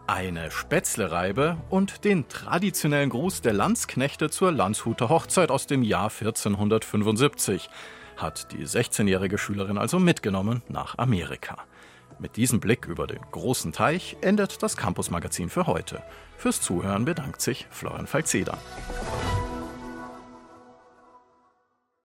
Eine 0.06 0.50
Spätzlereibe 0.50 1.56
und 1.70 2.04
den 2.04 2.28
traditionellen 2.28 3.08
Gruß 3.08 3.40
der 3.40 3.54
Landsknechte 3.54 4.28
zur 4.28 4.52
Landshuter 4.52 5.08
Hochzeit 5.08 5.50
aus 5.50 5.66
dem 5.66 5.82
Jahr 5.82 6.10
1475 6.10 7.70
hat 8.16 8.52
die 8.52 8.66
16-jährige 8.66 9.38
Schülerin 9.38 9.78
also 9.78 9.98
mitgenommen 9.98 10.62
nach 10.68 10.98
Amerika. 10.98 11.58
Mit 12.18 12.36
diesem 12.36 12.60
Blick 12.60 12.86
über 12.86 13.06
den 13.06 13.20
großen 13.30 13.72
Teich 13.72 14.16
endet 14.22 14.62
das 14.62 14.76
Campus-Magazin 14.76 15.50
für 15.50 15.66
heute. 15.66 16.02
Fürs 16.38 16.60
Zuhören 16.60 17.04
bedankt 17.04 17.42
sich 17.42 17.66
Florian 17.70 18.06
Falzeder. 18.06 18.58